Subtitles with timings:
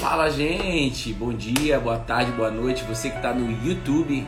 [0.00, 1.12] Fala, gente!
[1.12, 2.84] Bom dia, boa tarde, boa noite.
[2.84, 4.26] Você que está no YouTube.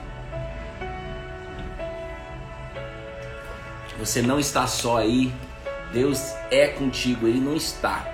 [3.99, 5.33] Você não está só aí.
[5.93, 7.29] Deus é contigo.
[7.29, 8.05] Ele não está.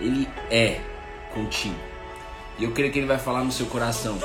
[0.00, 0.80] Ele é
[1.34, 1.78] contigo.
[2.58, 4.18] E eu creio que ele vai falar no seu coração.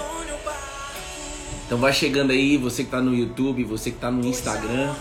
[1.66, 4.96] Então vai chegando aí, você que está no YouTube, você que está no Instagram.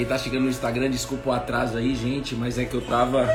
[0.00, 3.28] Quem tá chegando no Instagram, desculpa o atraso aí, gente, mas é que eu tava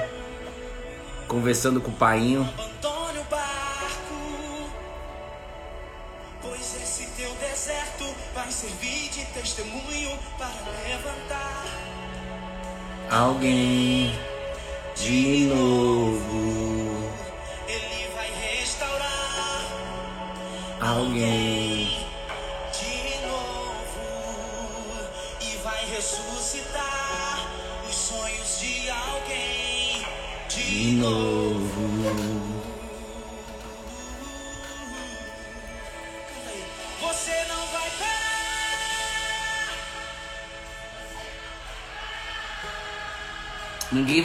[1.27, 2.43] conversando com o painho.
[6.41, 7.05] Pois esse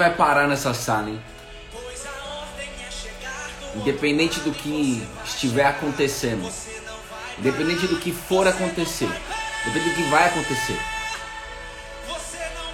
[0.00, 1.22] vai parar nessa sala, hein?
[3.76, 6.50] Independente do que estiver acontecendo,
[7.38, 9.10] independente do que for acontecer,
[9.66, 10.80] independente do que vai acontecer,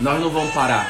[0.01, 0.89] nós não vamos parar.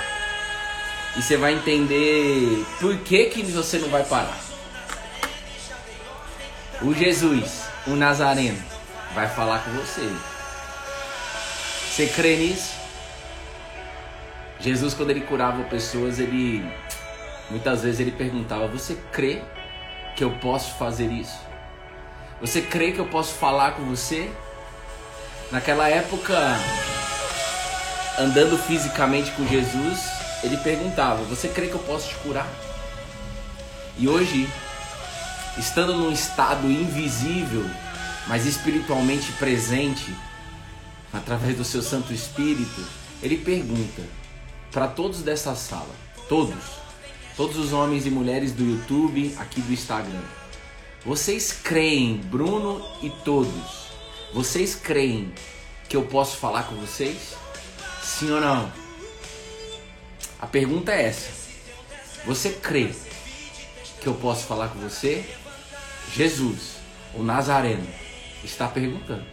[1.17, 4.39] E você vai entender por que, que você não vai parar.
[6.83, 8.63] O Jesus, o Nazareno,
[9.15, 10.07] vai falar com você.
[11.89, 12.86] Você crê nisso?
[14.61, 16.65] Jesus, quando ele curava pessoas, ele
[17.51, 19.43] muitas vezes ele perguntava: Você crê
[20.17, 21.39] que eu posso fazer isso?
[22.41, 24.31] Você crê que eu posso falar com você?
[25.51, 26.35] Naquela época,
[28.19, 30.01] andando fisicamente com Jesus,
[30.43, 32.49] ele perguntava: Você crê que eu posso te curar?
[33.99, 34.49] E hoje,
[35.59, 37.65] estando num estado invisível,
[38.27, 40.15] mas espiritualmente presente,
[41.13, 42.85] através do seu Santo Espírito,
[43.23, 44.03] ele pergunta
[44.71, 45.95] para todos dessa sala,
[46.29, 46.65] todos,
[47.37, 50.23] todos os homens e mulheres do YouTube, aqui do Instagram,
[51.05, 53.87] vocês creem, Bruno e todos,
[54.35, 55.33] vocês creem
[55.89, 57.37] que eu posso falar com vocês?
[58.03, 58.73] Sim ou não?
[60.41, 61.31] A pergunta é essa.
[62.25, 62.91] Você crê
[64.01, 65.25] que eu posso falar com você?
[66.13, 66.77] Jesus,
[67.15, 67.87] o Nazareno,
[68.45, 69.25] está perguntando.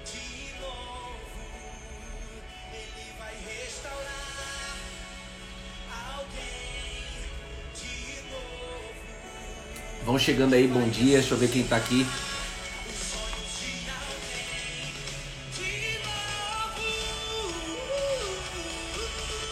[10.06, 11.20] Vão chegando aí, bom dia.
[11.20, 12.06] Deixa eu ver quem tá aqui.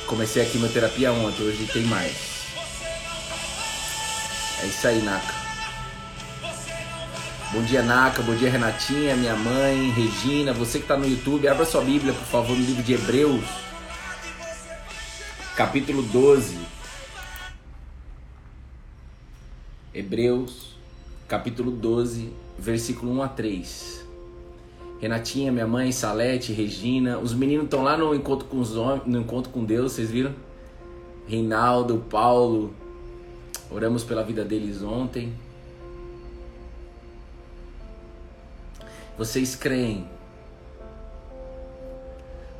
[0.05, 2.11] Comecei a quimioterapia ontem, hoje tem mais.
[4.61, 5.33] É isso aí, Naka.
[7.53, 8.21] Bom dia, Naka.
[8.21, 10.51] Bom dia, Renatinha, minha mãe, Regina.
[10.51, 13.45] Você que tá no YouTube, abra sua Bíblia, por favor, no livro de Hebreus,
[15.55, 16.80] capítulo 12.
[19.93, 20.77] Hebreus,
[21.27, 24.07] capítulo 12, versículo 1 a 3.
[25.01, 29.19] Renatinha, minha mãe, Salete, Regina, os meninos estão lá no encontro com os homens, no
[29.19, 30.33] encontro com Deus, vocês viram?
[31.27, 32.73] Reinaldo, Paulo,
[33.69, 35.33] oramos pela vida deles ontem.
[39.17, 40.07] Vocês creem?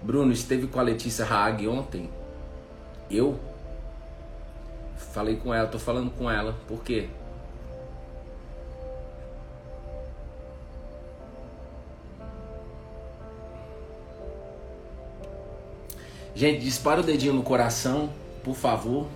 [0.04, 2.10] Bruno esteve com a Letícia Haag ontem?
[3.10, 3.40] Eu?
[5.14, 6.58] Falei com ela, tô falando com ela.
[6.68, 7.08] Por quê?
[16.34, 18.10] Gente, dispara o dedinho no coração,
[18.44, 19.08] por favor.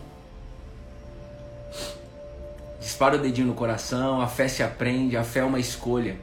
[2.80, 6.18] Dispara o dedinho no coração, a fé se aprende, a fé é uma escolha.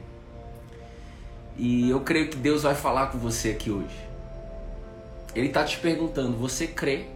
[1.57, 3.95] E eu creio que Deus vai falar com você aqui hoje.
[5.35, 7.07] Ele tá te perguntando: você crê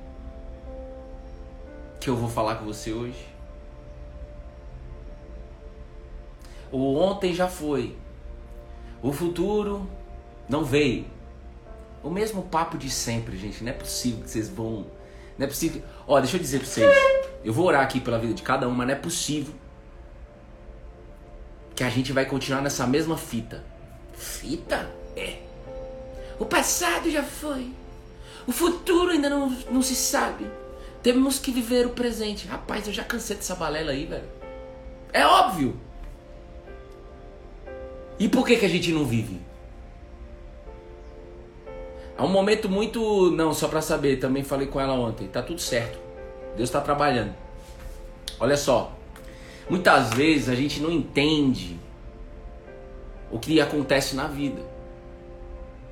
[2.00, 3.26] que eu vou falar com você hoje?
[6.72, 7.96] O ontem já foi.
[9.02, 9.88] O futuro
[10.50, 11.17] não veio.
[12.04, 13.64] O mesmo papo de sempre, gente.
[13.64, 14.88] Não é possível que vocês vão.
[15.38, 15.82] Não é possível.
[16.08, 16.96] Ó, deixa eu dizer pra vocês.
[17.44, 19.54] Eu vou orar aqui pela vida de cada um, mas não é possível
[21.76, 23.64] que a gente vai continuar nessa mesma fita.
[24.14, 24.90] Fita?
[25.16, 25.38] É.
[26.40, 27.72] O passado já foi.
[28.48, 30.50] O futuro ainda não, não se sabe.
[31.04, 32.48] Temos que viver o presente.
[32.48, 34.28] Rapaz, eu já cansei dessa balela aí, velho.
[35.14, 35.80] É óbvio.
[38.20, 39.40] E por que, que a gente não vive?
[42.18, 43.32] É um momento muito.
[43.32, 45.28] Não, só pra saber, também falei com ela ontem.
[45.28, 46.00] Tá tudo certo.
[46.56, 47.34] Deus tá trabalhando.
[48.40, 48.92] Olha só,
[49.70, 51.80] muitas vezes a gente não entende
[53.32, 54.62] o que acontece na vida.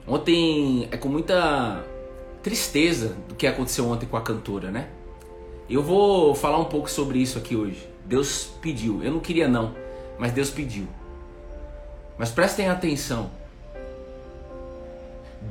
[0.07, 1.83] Ontem é com muita
[2.44, 4.89] tristeza do que aconteceu ontem com a cantora, né?
[5.68, 7.89] Eu vou falar um pouco sobre isso aqui hoje.
[8.06, 9.74] Deus pediu, eu não queria não,
[10.19, 10.88] mas Deus pediu.
[12.18, 13.31] Mas prestem atenção.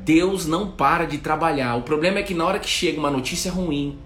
[0.02, 1.76] Deus não para de trabalhar.
[1.76, 3.98] O problema é que na hora que chega uma notícia ruim,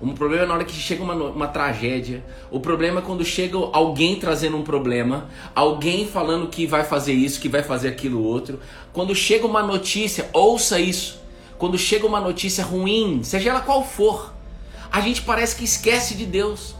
[0.00, 2.24] o problema é na hora que chega uma, uma tragédia.
[2.50, 7.40] O problema é quando chega alguém trazendo um problema, alguém falando que vai fazer isso,
[7.40, 8.60] que vai fazer aquilo outro.
[8.92, 11.22] Quando chega uma notícia, ouça isso.
[11.56, 14.34] Quando chega uma notícia ruim, seja ela qual for,
[14.90, 16.74] a gente parece que esquece de Deus.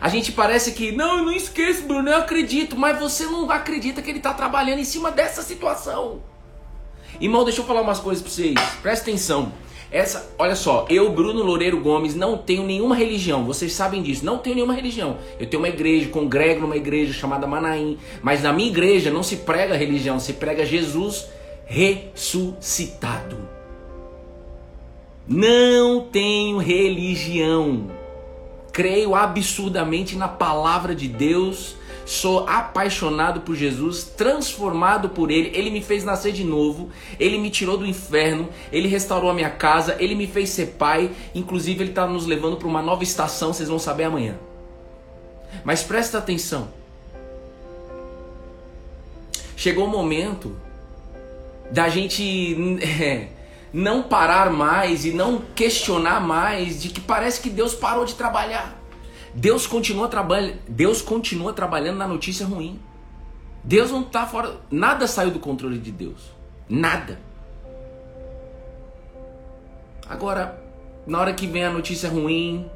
[0.00, 4.00] A gente parece que, não, eu não esqueço, Bruno, eu acredito, mas você não acredita
[4.02, 6.20] que ele está trabalhando em cima dessa situação.
[7.20, 8.54] Irmão, deixa eu falar umas coisas para vocês.
[8.82, 9.52] Presta atenção.
[9.90, 14.38] Essa, olha só, eu, Bruno Loureiro Gomes, não tenho nenhuma religião, vocês sabem disso, não
[14.38, 15.18] tenho nenhuma religião.
[15.38, 19.36] Eu tenho uma igreja, congrego numa igreja chamada Manaim, mas na minha igreja não se
[19.36, 21.28] prega religião, se prega Jesus
[21.64, 23.38] ressuscitado.
[25.28, 27.86] Não tenho religião.
[28.72, 35.50] Creio absurdamente na palavra de Deus sou apaixonado por Jesus, transformado por Ele.
[35.54, 39.50] Ele me fez nascer de novo, Ele me tirou do inferno, Ele restaurou a minha
[39.50, 41.10] casa, Ele me fez ser pai.
[41.34, 44.36] Inclusive, Ele está nos levando para uma nova estação, vocês vão saber amanhã.
[45.64, 46.68] Mas presta atenção.
[49.56, 50.56] Chegou o momento
[51.70, 53.28] da gente é,
[53.72, 58.83] não parar mais e não questionar mais de que parece que Deus parou de trabalhar.
[59.34, 62.78] Deus continua, trabalha, Deus continua trabalhando na notícia ruim.
[63.64, 64.60] Deus não está fora.
[64.70, 66.20] Nada saiu do controle de Deus.
[66.68, 67.18] Nada.
[70.08, 70.62] Agora,
[71.06, 72.66] na hora que vem a notícia ruim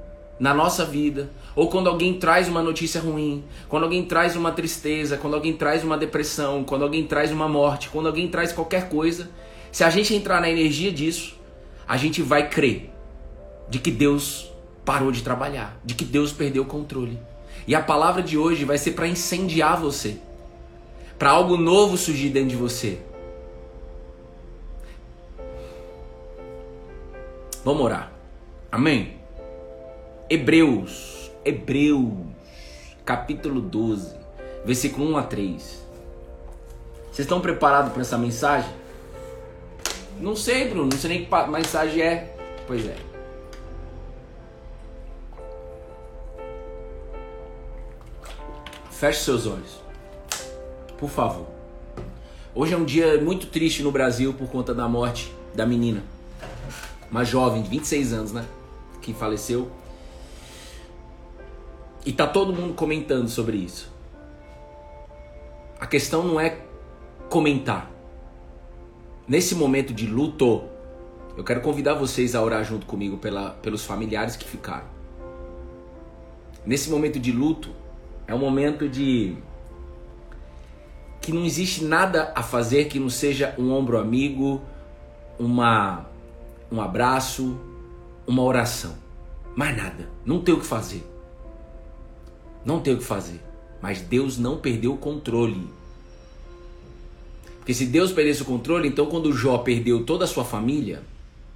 [0.40, 5.16] na nossa vida, ou quando alguém traz uma notícia ruim, quando alguém traz uma tristeza,
[5.16, 9.30] quando alguém traz uma depressão, quando alguém traz uma morte, quando alguém traz qualquer coisa,
[9.70, 11.36] se a gente entrar na energia disso,
[11.86, 12.90] a gente vai crer
[13.68, 14.50] de que Deus
[14.88, 17.20] parou de trabalhar, de que Deus perdeu o controle.
[17.66, 20.16] E a palavra de hoje vai ser para incendiar você,
[21.18, 22.98] para algo novo surgir dentro de você.
[27.62, 28.10] Vamos orar.
[28.72, 29.18] Amém?
[30.30, 32.10] Hebreus, Hebreus,
[33.04, 34.16] capítulo 12,
[34.64, 35.62] versículo 1 a 3.
[37.12, 38.70] Vocês estão preparados para essa mensagem?
[40.18, 42.34] Não sei, Bruno, não sei nem que mensagem é.
[42.66, 43.07] Pois é.
[48.98, 49.80] Feche seus olhos.
[50.98, 51.46] Por favor.
[52.52, 56.02] Hoje é um dia muito triste no Brasil por conta da morte da menina.
[57.08, 58.44] Uma jovem de 26 anos, né?
[59.00, 59.70] Que faleceu.
[62.04, 63.88] E tá todo mundo comentando sobre isso.
[65.78, 66.58] A questão não é
[67.30, 67.88] comentar.
[69.28, 70.64] Nesse momento de luto,
[71.36, 74.88] eu quero convidar vocês a orar junto comigo pela, pelos familiares que ficaram.
[76.66, 77.70] Nesse momento de luto,
[78.28, 79.34] é um momento de
[81.22, 84.60] que não existe nada a fazer que não seja um ombro amigo,
[85.38, 86.06] uma
[86.70, 87.58] um abraço,
[88.26, 88.94] uma oração.
[89.56, 90.10] Mais nada.
[90.26, 91.02] Não tem o que fazer.
[92.62, 93.40] Não tem o que fazer.
[93.80, 95.66] Mas Deus não perdeu o controle.
[97.58, 101.02] Porque se Deus perdesse o controle, então quando Jó perdeu toda a sua família,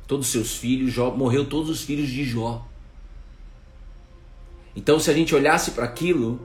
[0.06, 2.66] todos os seus filhos, Jó morreu todos os filhos de Jó.
[4.74, 6.40] Então se a gente olhasse para aquilo,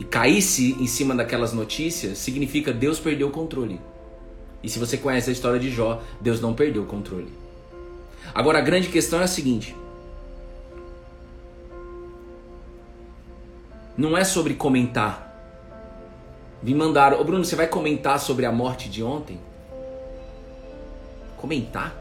[0.00, 3.78] e caísse em cima daquelas notícias, significa Deus perdeu o controle.
[4.62, 7.30] E se você conhece a história de Jó, Deus não perdeu o controle.
[8.34, 9.76] Agora a grande questão é a seguinte:
[13.94, 15.28] não é sobre comentar.
[16.62, 19.38] Me mandaram, ô Bruno, você vai comentar sobre a morte de ontem?
[21.36, 21.94] Comentar?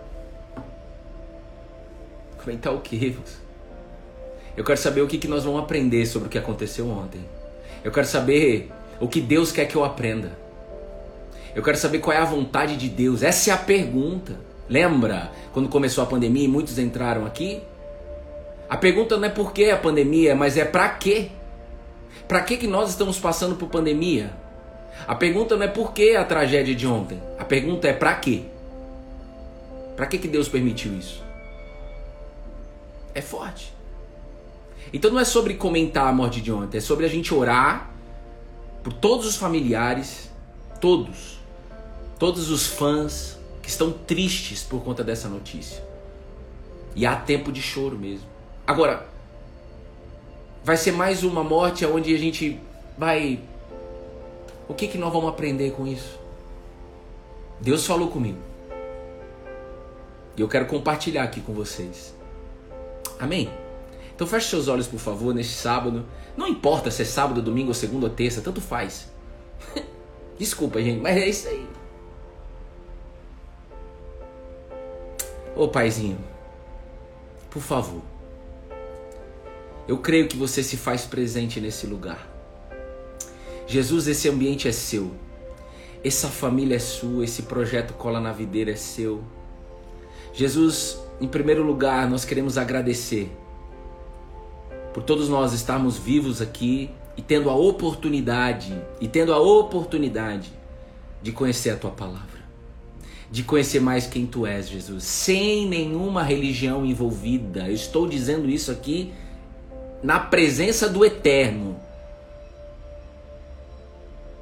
[2.42, 3.18] Comentar o quê?
[4.56, 7.39] Eu quero saber o que nós vamos aprender sobre o que aconteceu ontem.
[7.84, 10.32] Eu quero saber o que Deus quer que eu aprenda.
[11.56, 13.24] Eu quero saber qual é a vontade de Deus.
[13.24, 14.40] Essa é a pergunta.
[14.68, 17.62] Lembra quando começou a pandemia e muitos entraram aqui?
[18.70, 21.30] A pergunta não é por que a pandemia, mas é para quê?
[22.28, 24.32] Para que que nós estamos passando por pandemia?
[25.08, 27.20] A pergunta não é por que a tragédia de ontem.
[27.40, 28.44] A pergunta é para quê?
[29.96, 31.24] Para que que Deus permitiu isso?
[33.16, 33.74] É forte.
[34.92, 37.92] Então não é sobre comentar a morte de ontem, é sobre a gente orar
[38.84, 40.30] por todos os familiares,
[40.82, 41.40] todos,
[42.18, 45.84] todos os fãs que estão tristes por conta dessa notícia.
[46.96, 48.28] E há tempo de choro mesmo.
[48.66, 49.08] Agora,
[50.64, 52.60] vai ser mais uma morte onde a gente
[52.98, 53.40] vai.
[54.68, 56.20] O que, que nós vamos aprender com isso?
[57.62, 58.40] Deus falou comigo.
[60.36, 62.16] E eu quero compartilhar aqui com vocês.
[63.20, 63.50] Amém?
[64.20, 66.06] Então feche seus olhos, por favor, neste sábado.
[66.36, 69.10] Não importa se é sábado, domingo, segunda ou terça, tanto faz.
[70.38, 71.66] Desculpa, gente, mas é isso aí.
[75.56, 76.18] Ô paizinho,
[77.50, 78.02] por favor.
[79.88, 82.28] Eu creio que você se faz presente nesse lugar.
[83.66, 85.14] Jesus, esse ambiente é seu.
[86.04, 89.24] Essa família é sua, esse projeto Cola na Videira é seu.
[90.34, 93.32] Jesus, em primeiro lugar, nós queremos agradecer
[95.00, 100.52] por todos nós estarmos vivos aqui e tendo a oportunidade, e tendo a oportunidade
[101.24, 102.40] de conhecer a tua palavra
[103.32, 107.68] de conhecer mais quem tu és, Jesus, sem nenhuma religião envolvida.
[107.68, 109.14] Eu estou dizendo isso aqui
[110.02, 111.80] na presença do Eterno.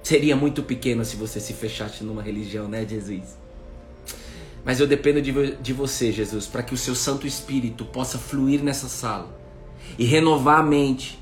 [0.01, 3.37] Seria muito pequeno se você se fechasse numa religião, né, Jesus?
[4.63, 8.63] Mas eu dependo de, de você, Jesus, para que o seu Santo Espírito possa fluir
[8.63, 9.36] nessa sala
[9.97, 11.19] e renovar a mente,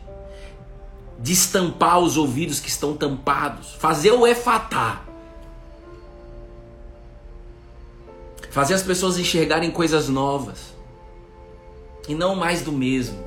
[1.19, 5.01] destampar os ouvidos que estão tampados, fazer o efatá.
[8.51, 10.73] Fazer as pessoas enxergarem coisas novas.
[12.07, 13.21] E não mais do mesmo.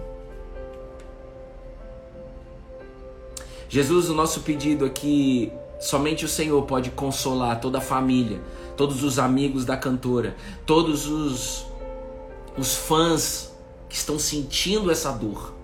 [3.69, 8.41] Jesus, o nosso pedido aqui, somente o Senhor pode consolar toda a família,
[8.77, 11.67] todos os amigos da cantora, todos os,
[12.57, 13.53] os fãs
[13.89, 15.55] que estão sentindo essa dor.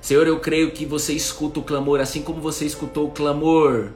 [0.00, 3.90] Senhor, eu creio que você escuta o clamor assim como você escutou o clamor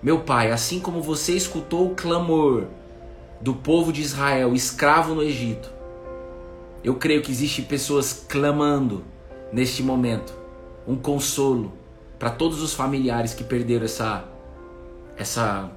[0.00, 2.66] meu pai, assim como você escutou o clamor
[3.40, 5.68] do povo de Israel escravo no Egito,
[6.84, 9.04] eu creio que existem pessoas clamando
[9.52, 10.32] neste momento
[10.86, 11.72] um consolo
[12.16, 14.24] para todos os familiares que perderam essa
[15.16, 15.68] essa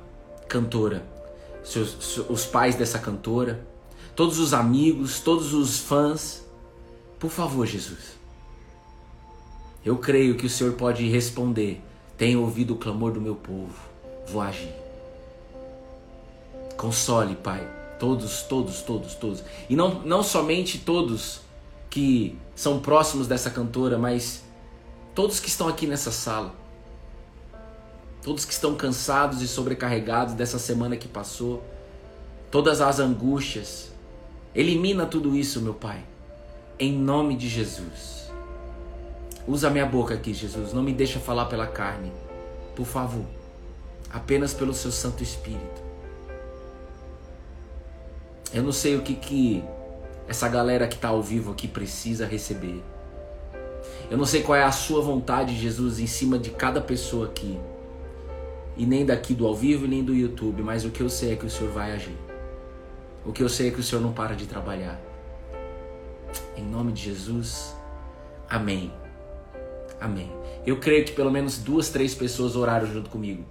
[0.48, 1.04] cantora,
[1.64, 3.66] seus, os pais dessa cantora,
[4.22, 6.46] todos os amigos, todos os fãs.
[7.18, 8.20] Por favor, Jesus.
[9.84, 11.82] Eu creio que o Senhor pode responder:
[12.20, 13.74] Tenho ouvido o clamor do meu povo
[14.28, 14.72] vou agir.
[16.78, 17.68] Console, Pai,
[18.00, 19.44] todos, todos, todos, todos.
[19.68, 21.42] E não, não somente todos
[21.90, 24.44] que são próximos dessa cantora, mas
[25.16, 26.54] todos que estão aqui nessa sala.
[28.22, 31.64] Todos que estão cansados e sobrecarregados dessa semana que passou.
[32.52, 33.91] Todas as angústias.
[34.54, 36.04] Elimina tudo isso, meu Pai.
[36.80, 38.32] Em nome de Jesus.
[39.48, 40.74] Usa minha boca aqui, Jesus.
[40.74, 42.12] Não me deixa falar pela carne.
[42.76, 43.26] Por favor
[44.14, 45.82] apenas pelo seu Santo Espírito.
[48.54, 49.64] Eu não sei o que, que
[50.28, 52.84] essa galera que está ao vivo aqui precisa receber.
[54.10, 57.58] Eu não sei qual é a sua vontade, Jesus, em cima de cada pessoa aqui.
[58.76, 60.62] E nem daqui do ao vivo, nem do YouTube.
[60.62, 62.18] Mas o que eu sei é que o Senhor vai agir.
[63.26, 65.00] O que eu sei é que o Senhor não para de trabalhar.
[66.58, 67.76] Em nome de Jesus.
[68.50, 68.92] Amém.
[70.00, 70.32] Amém.
[70.66, 73.44] Eu creio que pelo menos duas, três pessoas oraram junto comigo.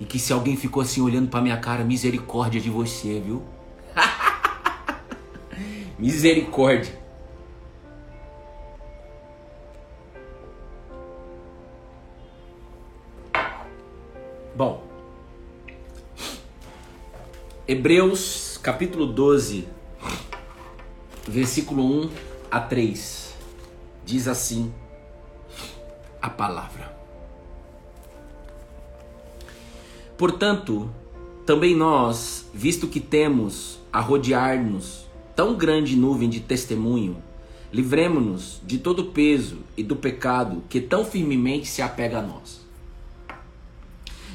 [0.00, 3.42] E que se alguém ficou assim olhando para minha cara, misericórdia de você, viu?
[5.98, 7.06] misericórdia.
[14.54, 14.85] Bom,
[17.68, 19.66] Hebreus capítulo 12,
[21.26, 22.10] versículo 1
[22.48, 23.34] a 3,
[24.04, 24.72] diz assim
[26.22, 26.96] a palavra.
[30.16, 30.88] Portanto,
[31.44, 35.04] também nós, visto que temos a rodear-nos
[35.34, 37.16] tão grande nuvem de testemunho,
[37.72, 42.64] livremo-nos de todo o peso e do pecado que tão firmemente se apega a nós.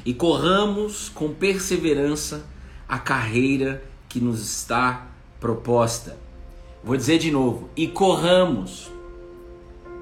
[0.04, 2.52] E corramos com perseverança
[2.88, 5.06] a carreira que nos está
[5.40, 6.16] proposta.
[6.84, 8.90] Vou dizer de novo: e corramos,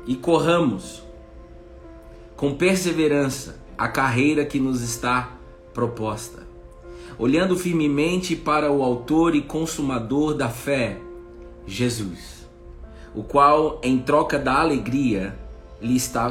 [0.07, 1.03] e corramos
[2.37, 5.31] com perseverança a carreira que nos está
[5.73, 6.49] proposta.
[7.19, 10.99] Olhando firmemente para o Autor e Consumador da fé,
[11.67, 12.49] Jesus,
[13.15, 15.39] o qual, em troca da alegria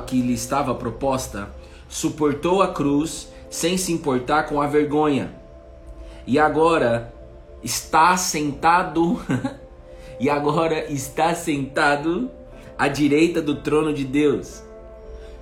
[0.08, 1.54] que lhe estava proposta,
[1.88, 5.39] suportou a cruz sem se importar com a vergonha.
[6.26, 7.14] E agora
[7.64, 9.20] está sentado
[10.20, 12.30] e agora está sentado
[12.78, 14.64] à direita do trono de Deus.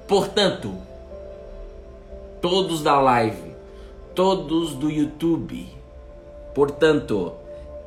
[0.07, 0.73] Portanto,
[2.41, 3.47] todos da live
[4.17, 5.69] todos do YouTube.
[6.55, 7.33] Portanto,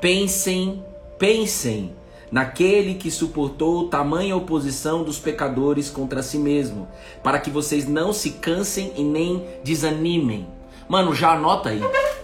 [0.00, 0.80] pensem,
[1.18, 1.92] pensem
[2.30, 6.86] naquele que suportou tamanha oposição dos pecadores contra si mesmo,
[7.20, 10.46] para que vocês não se cansem e nem desanimem.
[10.88, 11.80] Mano, já anota aí.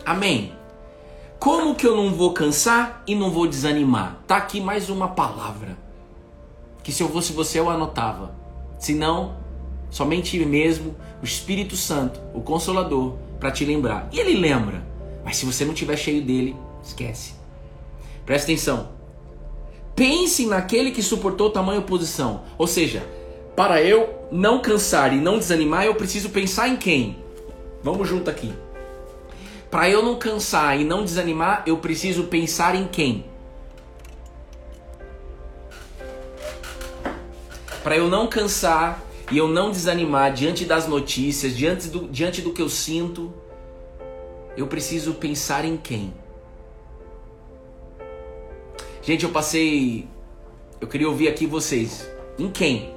[0.07, 0.53] Amém.
[1.41, 4.23] Como que eu não vou cansar e não vou desanimar?
[4.25, 5.77] Tá aqui mais uma palavra.
[6.85, 8.33] Que se eu fosse você eu anotava.
[8.79, 9.37] Se não,
[9.91, 14.09] somente mesmo o Espírito Santo, o Consolador, para te lembrar.
[14.13, 14.87] E ele lembra.
[15.25, 17.35] Mas se você não tiver cheio dele, esquece.
[18.25, 18.91] Presta atenção.
[19.97, 22.43] Pense naquele que suportou tamanha oposição.
[22.57, 23.05] Ou seja,
[23.57, 27.17] para eu não cansar e não desanimar, eu preciso pensar em quem?
[27.83, 28.53] Vamos junto aqui.
[29.77, 33.27] Para eu não cansar e não desanimar, eu preciso pensar em quem?
[37.83, 42.55] Para eu não cansar e eu não desanimar diante das notícias, diante do, diante do
[42.55, 43.31] que eu sinto,
[44.57, 46.15] eu preciso pensar em quem?
[49.03, 50.09] Gente, eu passei.
[50.81, 52.11] Eu queria ouvir aqui vocês.
[52.39, 52.95] Em quem?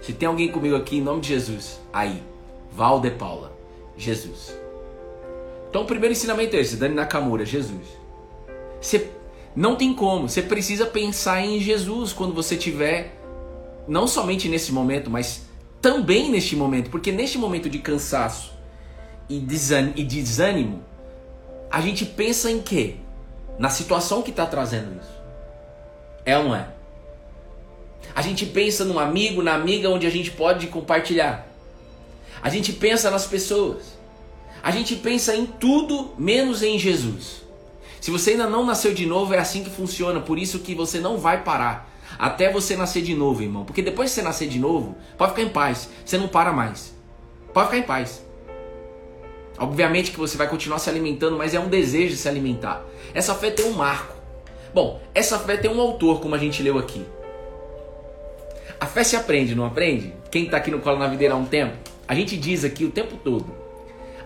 [0.00, 2.22] Se tem alguém comigo aqui, em nome de Jesus, aí.
[2.72, 3.53] Val de Paula.
[3.96, 4.56] Jesus.
[5.70, 7.86] Então o primeiro ensinamento é esse, Dani Nakamura, Jesus.
[8.80, 9.08] Você
[9.56, 13.16] não tem como, você precisa pensar em Jesus quando você tiver
[13.86, 15.42] não somente nesse momento, mas
[15.80, 18.52] também neste momento, porque neste momento de cansaço
[19.28, 20.82] e de desânimo,
[21.70, 22.96] a gente pensa em quê?
[23.58, 25.14] Na situação que está trazendo isso.
[26.24, 26.68] É ou não é?
[28.14, 31.46] A gente pensa num amigo, na amiga onde a gente pode compartilhar.
[32.44, 33.98] A gente pensa nas pessoas.
[34.62, 37.42] A gente pensa em tudo menos em Jesus.
[38.02, 40.20] Se você ainda não nasceu de novo, é assim que funciona.
[40.20, 43.64] Por isso que você não vai parar até você nascer de novo, irmão.
[43.64, 45.88] Porque depois que você nascer de novo, pode ficar em paz.
[46.04, 46.94] Você não para mais.
[47.54, 48.22] Pode ficar em paz.
[49.56, 52.84] Obviamente que você vai continuar se alimentando, mas é um desejo de se alimentar.
[53.14, 54.14] Essa fé tem um marco.
[54.74, 57.06] Bom, essa fé tem um autor, como a gente leu aqui.
[58.78, 60.12] A fé se aprende, não aprende?
[60.30, 61.93] Quem está aqui no Colo na Videira há um tempo?
[62.06, 63.46] A gente diz aqui o tempo todo.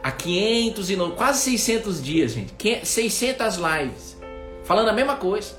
[0.02, 2.54] Há 500 e não, quase 600 dias, gente.
[2.84, 4.16] 600 lives.
[4.64, 5.56] Falando a mesma coisa.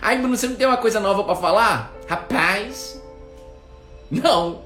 [0.00, 1.94] Ai, Bruno, você não tem uma coisa nova para falar?
[2.08, 3.00] Rapaz,
[4.10, 4.62] não.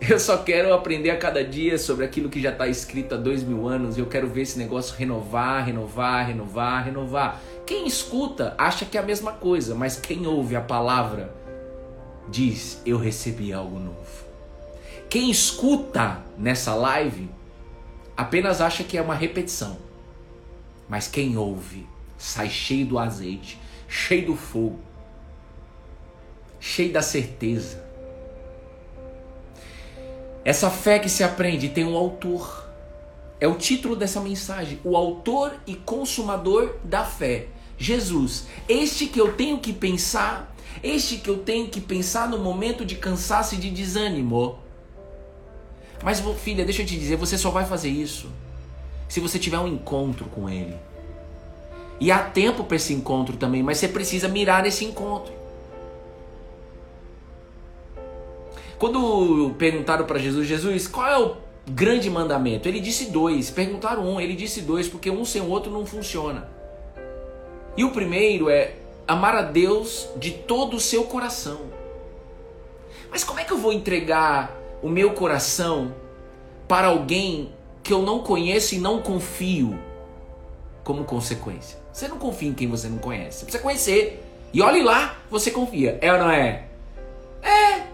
[0.00, 3.44] Eu só quero aprender a cada dia sobre aquilo que já está escrito há dois
[3.44, 3.96] mil anos.
[3.96, 7.40] Eu quero ver esse negócio renovar, renovar, renovar, renovar.
[7.64, 11.32] Quem escuta acha que é a mesma coisa, mas quem ouve a palavra
[12.28, 14.21] diz: Eu recebi algo novo.
[15.12, 17.28] Quem escuta nessa live
[18.16, 19.76] apenas acha que é uma repetição,
[20.88, 24.78] mas quem ouve sai cheio do azeite, cheio do fogo,
[26.58, 27.84] cheio da certeza.
[30.46, 32.66] Essa fé que se aprende tem um autor.
[33.38, 38.46] É o título dessa mensagem, o autor e consumador da fé, Jesus.
[38.66, 42.94] Este que eu tenho que pensar, este que eu tenho que pensar no momento de
[42.94, 44.71] cansaço e de desânimo.
[46.02, 48.28] Mas filha, deixa eu te dizer, você só vai fazer isso
[49.08, 50.74] se você tiver um encontro com ele.
[52.00, 55.32] E há tempo para esse encontro também, mas você precisa mirar esse encontro.
[58.78, 61.36] Quando perguntaram para Jesus, Jesus, qual é o
[61.70, 62.66] grande mandamento?
[62.66, 63.50] Ele disse dois.
[63.50, 66.48] Perguntaram um, ele disse dois, porque um sem o outro não funciona.
[67.76, 68.74] E o primeiro é
[69.06, 71.60] amar a Deus de todo o seu coração.
[73.10, 75.94] Mas como é que eu vou entregar o meu coração
[76.68, 79.78] para alguém que eu não conheço e não confio
[80.82, 81.78] como consequência?
[81.92, 83.38] Você não confia em quem você não conhece.
[83.38, 84.24] Você precisa conhecer.
[84.52, 85.98] E olhe lá, você confia.
[86.00, 86.64] É ou não é?
[87.42, 87.86] É.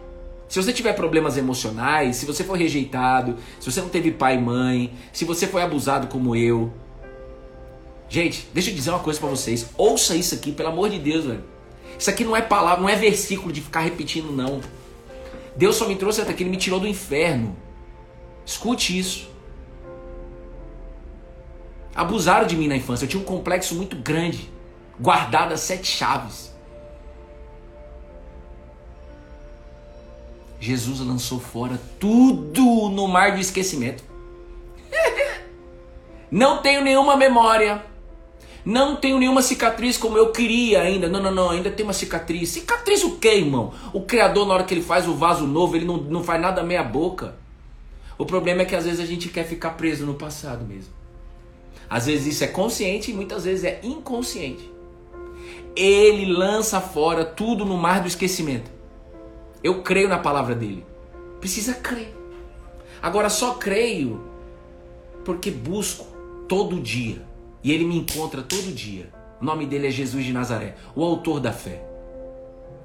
[0.49, 4.41] Se você tiver problemas emocionais, se você for rejeitado, se você não teve pai e
[4.41, 6.73] mãe, se você foi abusado como eu.
[8.09, 9.69] Gente, deixa eu dizer uma coisa para vocês.
[9.77, 11.45] Ouça isso aqui, pelo amor de Deus, velho.
[11.99, 14.61] Isso aqui não é palavra, não é versículo de ficar repetindo, não.
[15.59, 17.57] Deus só me trouxe até aqui, ele me tirou do inferno.
[18.47, 19.29] Escute isso.
[21.93, 23.05] Abusaram de mim na infância.
[23.05, 24.49] Eu tinha um complexo muito grande,
[25.01, 26.55] guardado a sete chaves.
[30.61, 34.05] Jesus lançou fora tudo no mar do esquecimento.
[36.31, 37.85] não tenho nenhuma memória.
[38.65, 41.09] Não tenho nenhuma cicatriz como eu queria ainda.
[41.09, 42.51] Não, não, não, ainda tem uma cicatriz.
[42.51, 43.73] Cicatriz o quê, irmão?
[43.93, 46.63] O Criador, na hora que ele faz o vaso novo, ele não, não faz nada
[46.63, 47.37] meia boca.
[48.19, 50.93] O problema é que às vezes a gente quer ficar preso no passado mesmo.
[51.89, 54.71] Às vezes isso é consciente e muitas vezes é inconsciente.
[55.75, 58.71] Ele lança fora tudo no mar do esquecimento.
[59.63, 60.85] Eu creio na palavra dele.
[61.41, 62.15] Precisa crer.
[63.01, 64.21] Agora só creio
[65.25, 66.07] porque busco
[66.49, 67.28] todo dia
[67.63, 69.11] E ele me encontra todo dia.
[69.41, 71.83] O nome dele é Jesus de Nazaré, o autor da fé.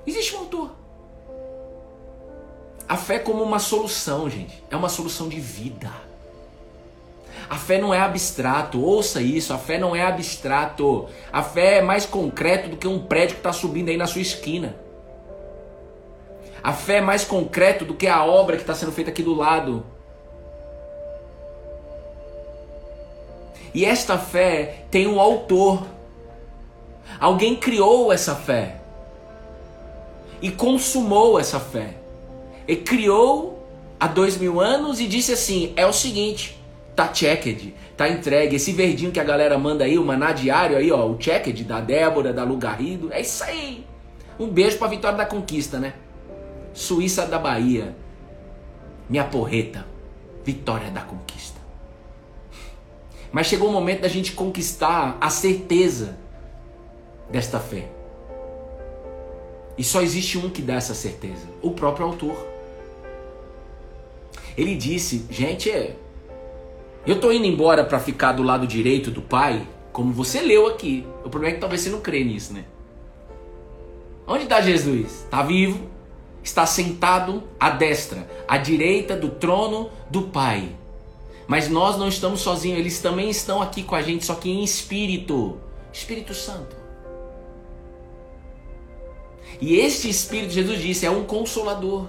[0.05, 0.71] Existe um autor.
[2.87, 4.63] A fé como uma solução, gente.
[4.69, 5.91] É uma solução de vida.
[7.49, 11.07] A fé não é abstrato, ouça isso, a fé não é abstrato.
[11.31, 14.21] A fé é mais concreto do que um prédio que está subindo aí na sua
[14.21, 14.75] esquina.
[16.63, 19.33] A fé é mais concreto do que a obra que está sendo feita aqui do
[19.33, 19.85] lado.
[23.73, 25.85] E esta fé tem um autor.
[27.19, 28.81] Alguém criou essa fé
[30.41, 31.95] e consumou essa fé.
[32.67, 33.65] E criou
[33.99, 36.61] há dois mil anos e disse assim: é o seguinte,
[36.95, 38.57] tá checked, tá entregue.
[38.57, 41.81] Esse verdinho que a galera manda aí, o maná diário aí, ó, o checked da
[41.81, 43.85] Débora, da Lu Garrido, é isso aí.
[44.39, 45.93] Um beijo pra Vitória da Conquista, né?
[46.73, 47.95] Suíça da Bahia.
[49.09, 49.85] Minha porreta.
[50.43, 51.52] Vitória da Conquista.
[53.33, 56.15] Mas chegou o momento da gente conquistar a certeza
[57.31, 57.89] desta fé.
[59.75, 62.37] E só existe um que dá essa certeza: o próprio autor.
[64.55, 65.95] Ele disse: gente, é,
[67.07, 71.03] eu tô indo embora para ficar do lado direito do Pai, como você leu aqui.
[71.25, 72.65] O problema é que talvez você não crê nisso, né?
[74.27, 75.23] Onde está Jesus?
[75.23, 75.89] Está vivo,
[76.43, 80.69] está sentado à destra, à direita do trono do Pai.
[81.53, 84.63] Mas nós não estamos sozinhos, eles também estão aqui com a gente, só que em
[84.63, 85.59] espírito
[85.91, 86.75] Espírito Santo.
[89.61, 92.07] E este Espírito, Jesus disse, é um consolador,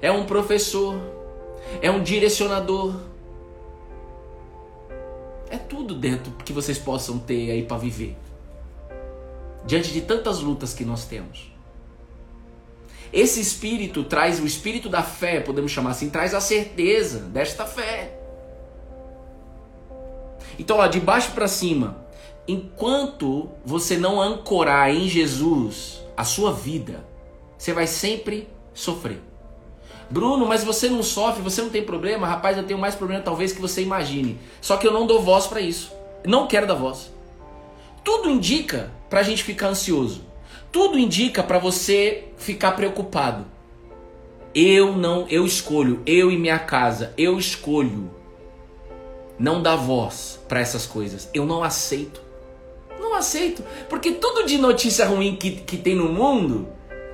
[0.00, 0.96] é um professor,
[1.82, 2.94] é um direcionador.
[5.50, 8.16] É tudo dentro que vocês possam ter aí para viver.
[9.66, 11.52] Diante de tantas lutas que nós temos.
[13.14, 18.18] Esse espírito traz o espírito da fé, podemos chamar assim, traz a certeza desta fé.
[20.58, 21.96] Então, ó, de baixo para cima,
[22.48, 27.06] enquanto você não ancorar em Jesus a sua vida,
[27.56, 29.22] você vai sempre sofrer.
[30.10, 32.26] Bruno, mas você não sofre, você não tem problema?
[32.26, 34.40] Rapaz, eu tenho mais problema talvez que você imagine.
[34.60, 35.92] Só que eu não dou voz para isso.
[36.26, 37.12] Não quero dar voz.
[38.02, 40.33] Tudo indica para a gente ficar ansioso
[40.74, 43.46] tudo indica para você ficar preocupado.
[44.52, 48.10] Eu não, eu escolho, eu e minha casa, eu escolho
[49.38, 51.28] não dar voz para essas coisas.
[51.32, 52.20] Eu não aceito.
[52.98, 53.62] Não aceito.
[53.88, 56.66] Porque tudo de notícia ruim que, que tem no mundo,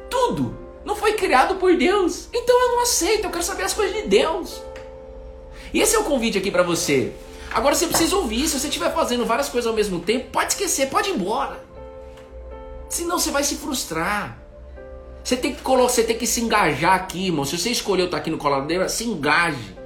[0.08, 2.30] tudo, não foi criado por Deus.
[2.32, 3.24] Então eu não aceito.
[3.24, 4.62] Eu quero saber as coisas de Deus.
[5.74, 7.12] E esse é o convite aqui para você.
[7.52, 8.48] Agora você precisa ouvir.
[8.48, 11.68] Se você estiver fazendo várias coisas ao mesmo tempo, pode esquecer, pode ir embora.
[12.90, 14.36] Senão você vai se frustrar.
[15.22, 17.44] Você tem que você tem que se engajar aqui, irmão.
[17.44, 19.76] Se você escolheu estar aqui no Coladeira, se engaje.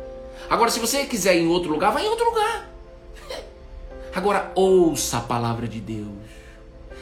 [0.48, 2.70] Agora, se você quiser ir em outro lugar, vai em outro lugar.
[4.14, 6.08] Agora, ouça a palavra de Deus.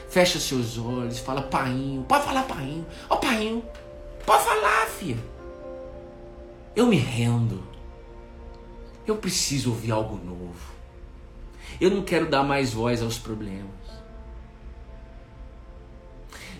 [0.09, 2.03] Fecha seus olhos, fala, painho.
[2.03, 2.85] Pode falar, painho.
[3.09, 3.65] Ó, oh, painho.
[4.27, 5.23] Pode falar, filha.
[6.75, 7.63] Eu me rendo.
[9.07, 10.73] Eu preciso ouvir algo novo.
[11.81, 13.82] Eu não quero dar mais voz aos problemas.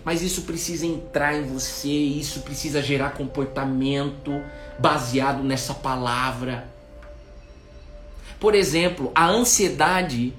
[0.03, 4.43] Mas isso precisa entrar em você, isso precisa gerar comportamento
[4.77, 6.67] baseado nessa palavra.
[8.39, 10.33] Por exemplo, a ansiedade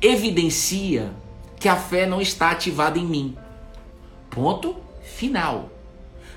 [0.00, 1.10] evidencia
[1.58, 3.36] que a fé não está ativada em mim.
[4.30, 5.68] Ponto final.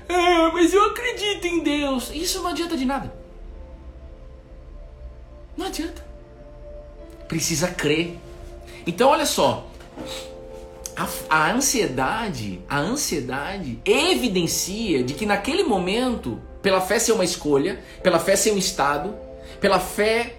[0.08, 2.10] É, mas eu acredito em Deus.
[2.12, 3.14] Isso não adianta de nada.
[5.56, 6.04] Não adianta.
[7.28, 8.18] Precisa crer.
[8.84, 9.66] Então, olha só
[10.96, 17.80] a, a ansiedade, a ansiedade evidencia de que naquele momento, pela fé ser uma escolha,
[18.02, 19.14] pela fé ser um estado,
[19.60, 20.36] pela fé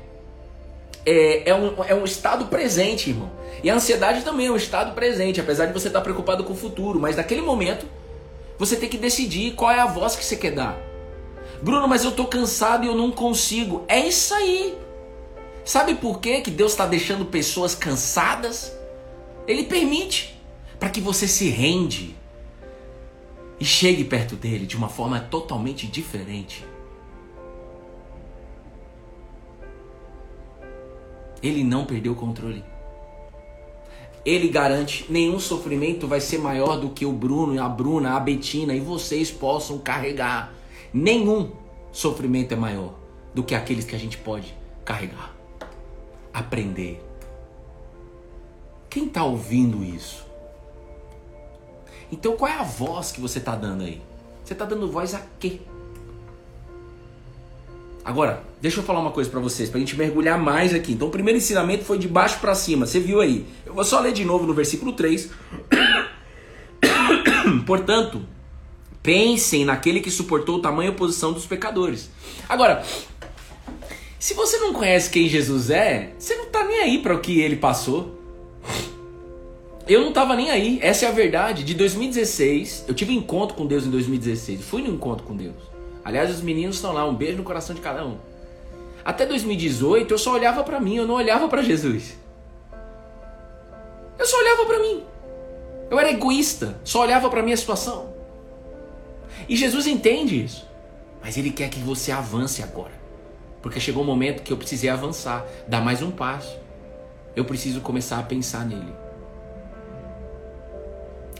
[1.05, 3.31] é, é, um, é um estado presente, irmão.
[3.63, 6.55] E a ansiedade também é um estado presente, apesar de você estar preocupado com o
[6.55, 6.99] futuro.
[6.99, 7.85] Mas naquele momento,
[8.57, 10.77] você tem que decidir qual é a voz que você quer dar.
[11.61, 13.83] Bruno, mas eu tô cansado e eu não consigo.
[13.87, 14.77] É isso aí.
[15.63, 18.71] Sabe por quê que Deus está deixando pessoas cansadas?
[19.47, 20.34] Ele permite
[20.95, 22.15] que você se rende
[23.59, 26.65] e chegue perto dele de uma forma totalmente diferente.
[31.43, 32.63] Ele não perdeu o controle.
[34.25, 38.73] Ele garante nenhum sofrimento vai ser maior do que o Bruno, a Bruna, a Betina
[38.73, 40.53] e vocês possam carregar.
[40.93, 41.51] Nenhum
[41.91, 42.93] sofrimento é maior
[43.33, 44.55] do que aqueles que a gente pode
[44.85, 45.35] carregar.
[46.33, 47.03] Aprender.
[48.89, 50.24] Quem está ouvindo isso?
[52.15, 54.01] Então qual é a voz que você está dando aí?
[54.43, 55.59] Você está dando voz a quê?
[58.05, 60.93] Agora, deixa eu falar uma coisa para vocês, pra gente mergulhar mais aqui.
[60.93, 63.45] Então, o primeiro ensinamento foi de baixo para cima, você viu aí.
[63.65, 65.31] Eu vou só ler de novo no versículo 3.
[67.65, 68.21] Portanto,
[69.01, 72.11] pensem naquele que suportou tamanha oposição dos pecadores.
[72.47, 72.83] Agora,
[74.19, 77.41] se você não conhece quem Jesus é, você não tá nem aí para o que
[77.41, 78.15] ele passou.
[79.87, 81.63] Eu não tava nem aí, essa é a verdade.
[81.63, 84.61] De 2016, eu tive um encontro com Deus em 2016.
[84.61, 85.55] Fui no encontro com Deus.
[86.03, 88.17] Aliás, os meninos estão lá, um beijo no coração de cada um.
[89.03, 92.17] Até 2018, eu só olhava para mim, eu não olhava para Jesus.
[94.17, 95.03] Eu só olhava para mim.
[95.91, 98.11] Eu era egoísta, só olhava para minha situação.
[99.47, 100.67] E Jesus entende isso.
[101.21, 102.93] Mas ele quer que você avance agora.
[103.61, 106.57] Porque chegou um momento que eu precisei avançar, dar mais um passo.
[107.35, 109.04] Eu preciso começar a pensar nele.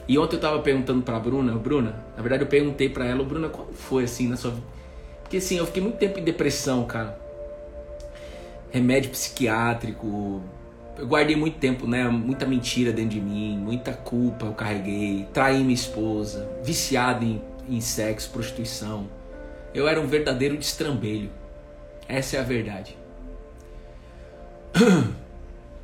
[0.08, 3.50] E ontem eu tava perguntando pra Bruna, Bruna, na verdade eu perguntei pra ela, Bruna,
[3.50, 4.68] quando foi assim na sua vida?
[5.24, 7.20] Porque assim, eu fiquei muito tempo em depressão, cara.
[8.72, 10.44] Remédio psiquiátrico.
[10.98, 12.08] Eu guardei muito tempo, né?
[12.08, 15.28] Muita mentira dentro de mim, muita culpa eu carreguei.
[15.34, 19.08] Traí minha esposa, viciado em, em sexo, prostituição.
[19.74, 21.32] Eu era um verdadeiro destrambelho.
[22.08, 22.96] Essa é a verdade.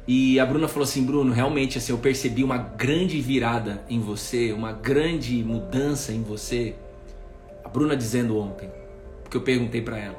[0.08, 4.52] E a Bruna falou assim, Bruno, realmente assim, eu percebi uma grande virada em você,
[4.52, 6.76] uma grande mudança em você.
[7.64, 8.70] A Bruna dizendo ontem,
[9.24, 10.18] porque eu perguntei para ela,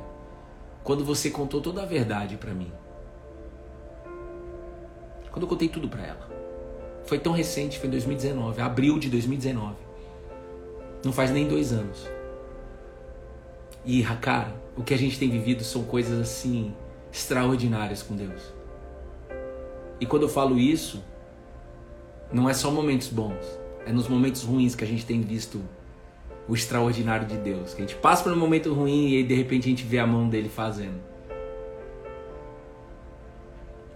[0.85, 2.73] quando você contou toda a verdade para mim.
[5.31, 6.31] Quando eu contei tudo para ela.
[7.05, 9.75] Foi tão recente, foi em 2019, abril de 2019.
[11.05, 12.09] Não faz nem dois anos.
[13.85, 16.73] E, cara, o que a gente tem vivido são coisas assim
[17.13, 18.62] extraordinárias com Deus.
[20.03, 21.01] E quando eu falo isso,
[22.33, 23.39] não é só momentos bons,
[23.87, 25.63] é nos momentos ruins que a gente tem visto
[26.49, 27.73] o extraordinário de Deus.
[27.73, 30.01] Que a gente passa por um momento ruim e aí de repente a gente vê
[30.01, 31.01] a mão dele fazendo.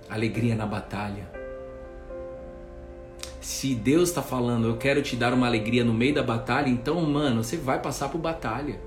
[0.08, 1.28] Alegria na batalha.
[3.40, 7.00] Se Deus está falando, eu quero te dar uma alegria no meio da batalha, então,
[7.00, 8.78] mano, você vai passar por batalha.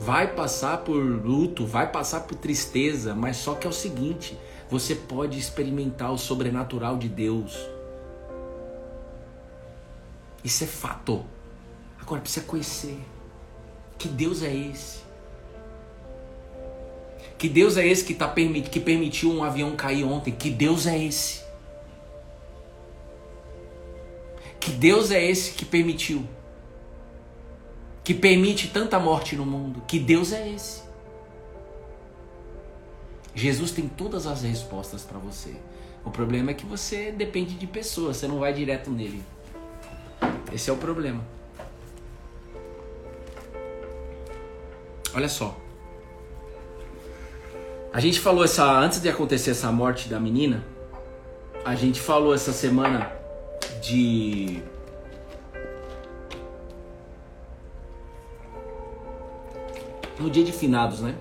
[0.00, 4.36] Vai passar por luto, vai passar por tristeza, mas só que é o seguinte:
[4.70, 7.56] você pode experimentar o sobrenatural de Deus.
[10.42, 11.24] Isso é fato.
[12.00, 12.98] Agora precisa conhecer
[13.98, 15.00] que Deus é esse.
[17.38, 18.32] Que Deus é esse que, tá,
[18.70, 20.32] que permitiu um avião cair ontem.
[20.32, 21.44] Que Deus é esse.
[24.58, 26.26] Que Deus é esse que permitiu.
[28.02, 29.82] Que permite tanta morte no mundo.
[29.86, 30.85] Que Deus é esse.
[33.36, 35.54] Jesus tem todas as respostas para você.
[36.02, 39.22] O problema é que você depende de pessoas, você não vai direto nele.
[40.50, 41.22] Esse é o problema.
[45.14, 45.54] Olha só.
[47.92, 50.64] A gente falou essa antes de acontecer essa morte da menina,
[51.62, 53.12] a gente falou essa semana
[53.82, 54.62] de
[60.18, 61.14] no dia de finados, né?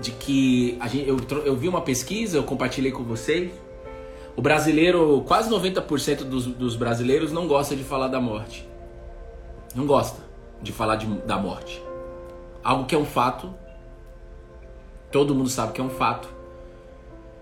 [0.00, 3.52] De que a gente, eu, eu vi uma pesquisa, eu compartilhei com vocês.
[4.36, 8.66] O brasileiro, quase 90% dos, dos brasileiros não gosta de falar da morte.
[9.74, 10.22] Não gosta
[10.60, 11.82] de falar de, da morte.
[12.64, 13.52] Algo que é um fato.
[15.10, 16.28] Todo mundo sabe que é um fato.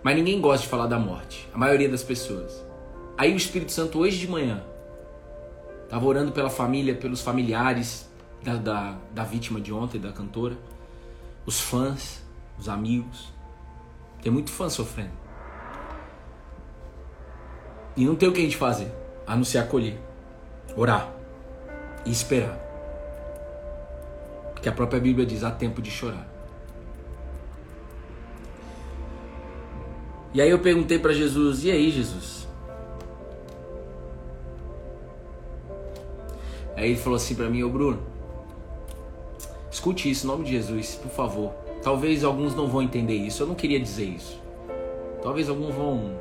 [0.03, 1.49] Mas ninguém gosta de falar da morte.
[1.55, 2.65] A maioria das pessoas.
[3.17, 4.63] Aí o Espírito Santo hoje de manhã
[5.85, 8.11] estava orando pela família, pelos familiares
[8.43, 10.57] da, da, da vítima de ontem, da cantora
[11.47, 12.23] os fãs,
[12.59, 13.33] os amigos.
[14.23, 15.19] Tem muito fã sofrendo.
[17.97, 18.93] E não tem o que a gente fazer,
[19.27, 19.99] a não ser acolher,
[20.77, 21.11] orar
[22.05, 22.59] e esperar.
[24.53, 26.29] Porque a própria Bíblia diz: há tempo de chorar.
[30.33, 32.47] E aí eu perguntei para Jesus: e aí, Jesus?
[36.77, 38.01] Aí ele falou assim para mim: Ô Bruno,
[39.71, 41.53] Escute isso em nome de Jesus, por favor.
[41.83, 43.43] Talvez alguns não vão entender isso.
[43.43, 44.41] Eu não queria dizer isso.
[45.23, 46.17] Talvez alguns vão.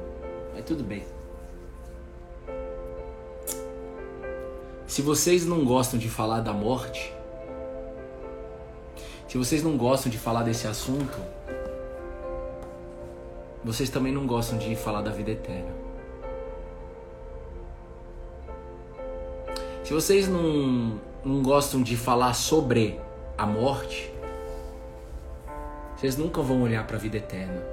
[0.54, 1.04] Mas tudo bem.
[4.86, 7.14] Se vocês não gostam de falar da morte,
[9.28, 11.18] se vocês não gostam de falar desse assunto,
[13.64, 15.72] vocês também não gostam de falar da vida eterna.
[19.84, 23.00] Se vocês não, não gostam de falar sobre
[23.40, 24.12] a morte,
[25.96, 27.64] vocês nunca vão olhar para a vida eterna.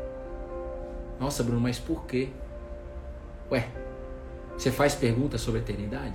[1.19, 2.29] Nossa, Bruno, mas por quê?
[3.51, 3.69] Ué,
[4.57, 6.15] você faz perguntas sobre a eternidade?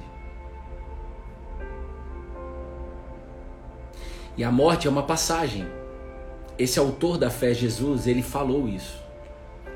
[4.37, 5.67] E a morte é uma passagem.
[6.57, 9.03] Esse autor da fé, Jesus, ele falou isso.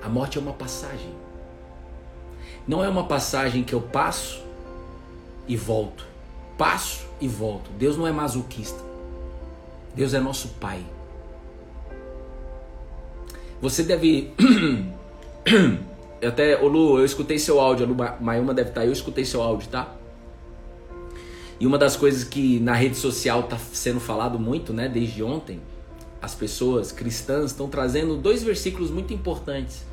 [0.02, 1.14] A morte é uma passagem.
[2.66, 4.42] Não é uma passagem que eu passo
[5.46, 6.08] e volto.
[6.58, 7.70] Passo e volto.
[7.72, 8.95] Deus não é masoquista.
[9.96, 10.86] Deus é nosso Pai.
[13.62, 14.34] Você deve.
[16.26, 17.86] até, ô Lu, eu escutei seu áudio.
[17.86, 19.96] A Lu Mayuma deve estar aí, eu escutei seu áudio, tá?
[21.60, 25.62] E uma das coisas que na rede social está sendo falado muito, né, desde ontem,
[26.22, 29.86] as pessoas cristãs estão trazendo dois versículos muito importantes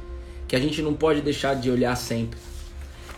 [0.49, 2.38] que a gente não pode deixar de olhar sempre.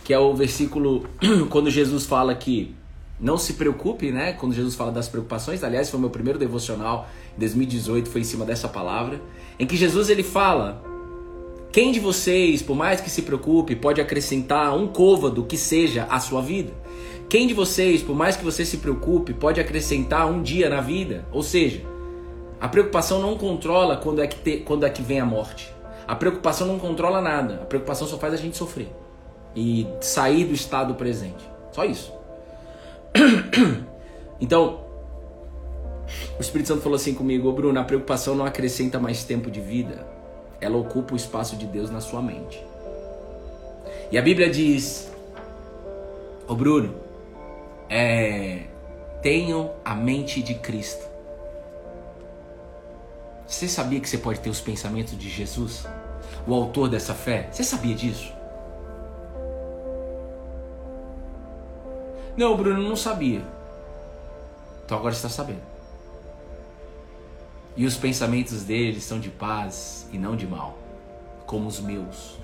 [0.03, 1.05] Que é o versículo
[1.49, 2.75] quando Jesus fala que
[3.19, 4.33] não se preocupe, né?
[4.33, 8.25] Quando Jesus fala das preocupações, aliás, foi o meu primeiro devocional em 2018, foi em
[8.25, 9.21] cima dessa palavra,
[9.57, 10.83] em que Jesus ele fala:
[11.71, 16.19] Quem de vocês, por mais que se preocupe, pode acrescentar um côvado que seja a
[16.19, 16.73] sua vida?
[17.29, 21.25] Quem de vocês, por mais que você se preocupe, pode acrescentar um dia na vida?
[21.31, 21.81] Ou seja,
[22.59, 25.73] a preocupação não controla quando é que, te, quando é que vem a morte.
[26.07, 27.55] A preocupação não controla nada.
[27.63, 28.89] A preocupação só faz a gente sofrer
[29.55, 31.49] e sair do estado presente.
[31.71, 32.13] Só isso.
[34.39, 34.81] Então,
[36.37, 40.05] o Espírito Santo falou assim comigo, Bruno, a preocupação não acrescenta mais tempo de vida,
[40.59, 42.61] ela ocupa o espaço de Deus na sua mente.
[44.11, 45.09] E a Bíblia diz,
[46.47, 46.95] ô Bruno,
[47.89, 48.63] é,
[49.21, 51.05] tenham a mente de Cristo.
[53.47, 55.85] Você sabia que você pode ter os pensamentos de Jesus?
[56.45, 57.47] O autor dessa fé?
[57.51, 58.34] Você sabia disso?
[62.37, 63.41] Não, Bruno, não sabia.
[64.85, 65.63] Então agora está sabendo.
[67.77, 70.77] E os pensamentos dele são de paz e não de mal,
[71.45, 72.37] como os meus.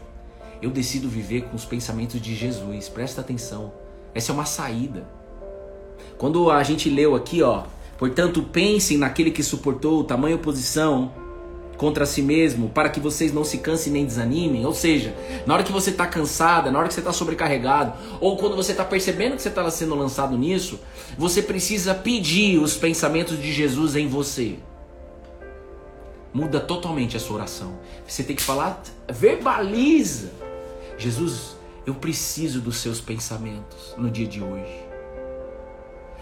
[0.62, 2.90] Eu decido viver com os pensamentos de Jesus.
[2.90, 3.74] Presta atenção.
[4.14, 5.08] Essa é uma saída.
[6.18, 7.64] Quando a gente leu aqui, ó,
[7.98, 11.12] portanto, pensem naquele que suportou tamanha oposição
[11.82, 14.64] contra si mesmo, para que vocês não se cansem nem desanimem.
[14.68, 15.16] Ou seja,
[15.48, 18.72] na hora que você está cansada, na hora que você está sobrecarregado, ou quando você
[18.72, 20.80] está percebendo que você está sendo lançado nisso,
[21.18, 24.60] você precisa pedir os pensamentos de Jesus em você.
[26.32, 27.80] Muda totalmente a sua oração.
[28.08, 30.32] Você tem que falar, verbaliza.
[31.00, 34.86] Jesus, eu preciso dos seus pensamentos no dia de hoje.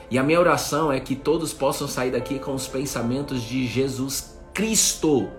[0.09, 4.39] E a minha oração é que todos possam sair daqui com os pensamentos de Jesus
[4.53, 5.29] Cristo.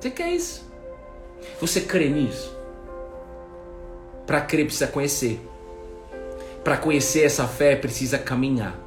[0.00, 0.68] Você quer isso?
[1.60, 2.56] Você crê nisso?
[4.26, 5.40] Para crer precisa conhecer.
[6.64, 8.78] Para conhecer essa fé precisa caminhar.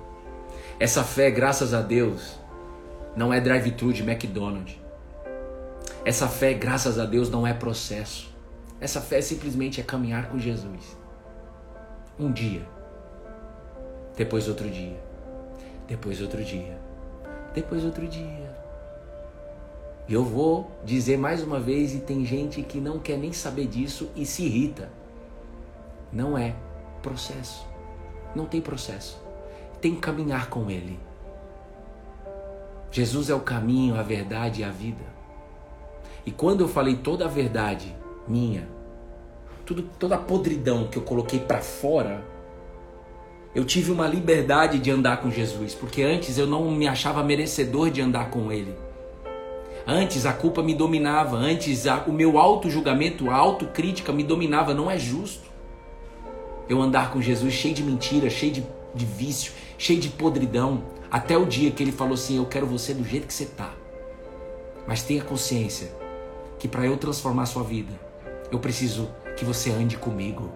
[0.79, 2.37] Essa fé, graças a Deus,
[3.15, 4.77] não é drive-thru de McDonald's.
[6.03, 8.29] Essa fé, graças a Deus, não é processo.
[8.79, 10.97] Essa fé simplesmente é caminhar com Jesus.
[12.19, 12.65] Um dia,
[14.15, 14.99] depois outro dia,
[15.87, 16.77] depois outro dia,
[17.53, 18.44] depois outro dia.
[20.07, 23.67] E eu vou dizer mais uma vez, e tem gente que não quer nem saber
[23.67, 24.89] disso e se irrita.
[26.13, 26.55] Não é
[27.01, 27.65] processo.
[28.35, 29.19] Não tem processo.
[29.81, 30.99] Tem que caminhar com Ele.
[32.91, 35.03] Jesus é o caminho, a verdade e a vida.
[36.25, 37.93] E quando eu falei toda a verdade
[38.27, 38.67] minha,
[39.65, 42.23] tudo, toda a podridão que eu coloquei para fora,
[43.53, 47.89] eu tive uma liberdade de andar com Jesus, porque antes eu não me achava merecedor
[47.89, 48.75] de andar com Ele.
[49.87, 54.73] Antes a culpa me dominava, antes a, o meu auto-julgamento, a autocrítica me dominava.
[54.73, 55.45] Não é justo
[56.67, 58.63] eu andar com Jesus cheio de mentira, cheio de,
[58.95, 62.93] de vício, cheio de podridão, até o dia que ele falou assim: Eu quero você
[62.93, 63.71] do jeito que você tá.
[64.87, 65.91] Mas tenha consciência
[66.57, 67.93] que para eu transformar a sua vida,
[68.51, 70.51] eu preciso que você ande comigo.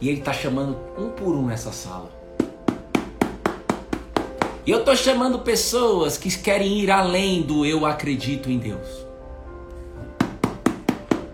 [0.00, 2.19] E ele está chamando um por um nessa sala.
[4.70, 9.04] E eu estou chamando pessoas que querem ir além do eu acredito em Deus.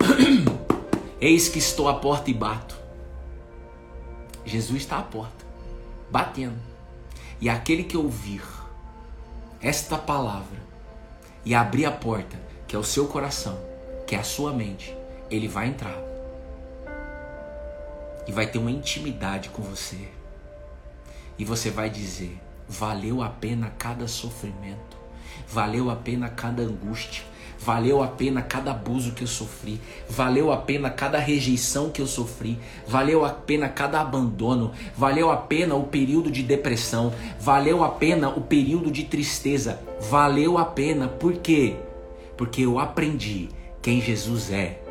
[1.21, 2.75] Eis que estou à porta e bato.
[4.43, 5.45] Jesus está à porta,
[6.11, 6.57] batendo.
[7.39, 8.41] E aquele que ouvir
[9.61, 10.59] esta palavra
[11.45, 13.61] e abrir a porta, que é o seu coração,
[14.07, 14.97] que é a sua mente,
[15.31, 15.99] ele vai entrar
[18.27, 20.09] e vai ter uma intimidade com você.
[21.39, 24.97] E você vai dizer: Valeu a pena cada sofrimento,
[25.49, 27.23] valeu a pena cada angústia,
[27.59, 32.09] valeu a pena cada abuso que eu sofri, valeu a pena cada rejeição que eu
[32.09, 37.89] sofri, valeu a pena cada abandono, valeu a pena o período de depressão, valeu a
[37.89, 41.77] pena o período de tristeza, valeu a pena, por quê?
[42.37, 43.49] Porque eu aprendi
[43.81, 44.83] quem Jesus é.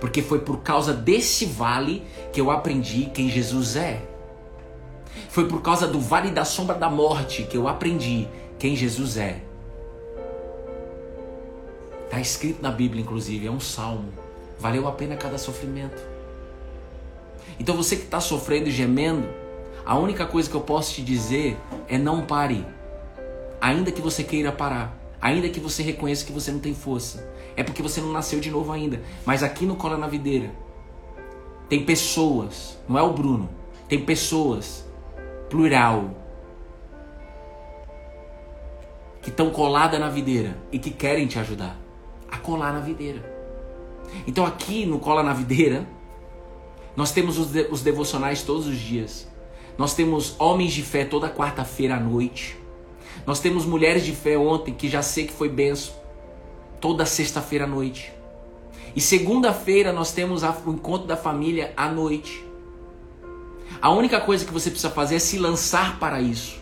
[0.00, 4.15] Porque foi por causa desse vale que eu aprendi quem Jesus é.
[5.28, 9.42] Foi por causa do vale da sombra da morte que eu aprendi quem Jesus é.
[12.04, 14.12] Está escrito na Bíblia, inclusive, é um salmo.
[14.58, 16.00] Valeu a pena cada sofrimento.
[17.58, 19.28] Então você que está sofrendo e gemendo,
[19.84, 21.58] a única coisa que eu posso te dizer
[21.88, 22.64] é não pare.
[23.60, 27.62] Ainda que você queira parar, ainda que você reconheça que você não tem força, é
[27.62, 29.02] porque você não nasceu de novo ainda.
[29.24, 30.50] Mas aqui no Cola na Videira
[31.68, 33.48] tem pessoas, não é o Bruno,
[33.88, 34.85] tem pessoas,
[35.48, 36.10] plural,
[39.22, 41.76] que estão coladas na videira e que querem te ajudar
[42.30, 43.34] a colar na videira.
[44.26, 45.86] Então aqui no Cola na Videira,
[46.94, 49.28] nós temos os, de, os devocionais todos os dias.
[49.76, 52.56] Nós temos homens de fé toda quarta-feira à noite.
[53.26, 55.94] Nós temos mulheres de fé ontem, que já sei que foi benção,
[56.80, 58.12] toda sexta-feira à noite.
[58.94, 62.45] E segunda-feira nós temos o encontro da família à noite.
[63.86, 66.56] A única coisa que você precisa fazer é se lançar para isso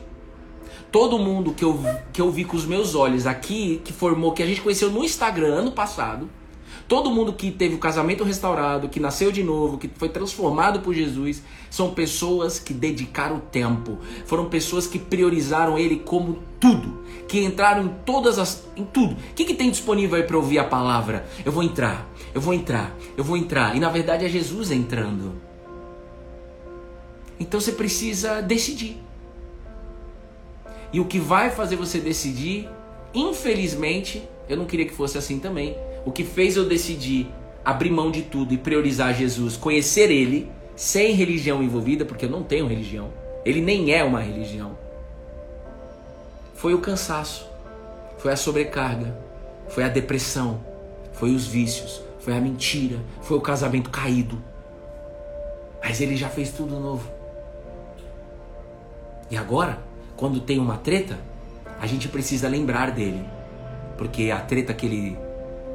[0.92, 1.80] todo mundo que eu,
[2.12, 5.02] que eu vi com os meus olhos aqui, que formou, que a gente conheceu no
[5.02, 6.28] Instagram ano passado,
[6.86, 10.92] todo mundo que teve o casamento restaurado, que nasceu de novo, que foi transformado por
[10.92, 17.86] Jesus, são pessoas que dedicaram tempo, foram pessoas que priorizaram Ele como tudo, que entraram
[17.86, 19.14] em todas as, em tudo.
[19.14, 21.26] O que, que tem disponível aí para ouvir a palavra?
[21.42, 23.74] Eu vou entrar, eu vou entrar, eu vou entrar.
[23.74, 25.53] E na verdade é Jesus entrando.
[27.38, 29.02] Então você precisa decidir.
[30.92, 32.68] E o que vai fazer você decidir,
[33.12, 35.76] infelizmente, eu não queria que fosse assim também.
[36.04, 37.28] O que fez eu decidir
[37.64, 42.42] abrir mão de tudo e priorizar Jesus, conhecer Ele, sem religião envolvida, porque eu não
[42.42, 43.10] tenho religião.
[43.44, 44.76] Ele nem é uma religião.
[46.54, 47.48] Foi o cansaço,
[48.18, 49.18] foi a sobrecarga,
[49.68, 50.60] foi a depressão,
[51.12, 54.42] foi os vícios, foi a mentira, foi o casamento caído.
[55.82, 57.13] Mas ele já fez tudo novo.
[59.30, 59.94] E agora?
[60.16, 61.18] quando tem uma treta,
[61.80, 63.24] a gente precisa lembrar dele.
[63.96, 65.18] Porque a treta que ele,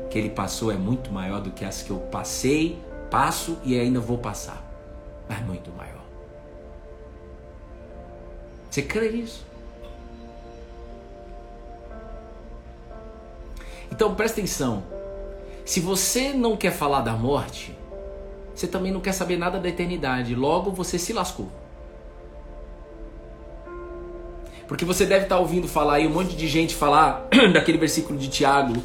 [0.09, 2.79] que ele passou é muito maior do que as que eu passei,
[3.09, 4.65] passo e ainda vou passar.
[5.29, 6.03] É muito maior.
[8.69, 9.45] Você crê nisso?
[13.91, 14.83] Então presta atenção.
[15.65, 17.77] Se você não quer falar da morte,
[18.55, 20.33] você também não quer saber nada da eternidade.
[20.35, 21.49] Logo você se lascou.
[24.69, 28.29] Porque você deve estar ouvindo falar aí um monte de gente falar daquele versículo de
[28.29, 28.81] Tiago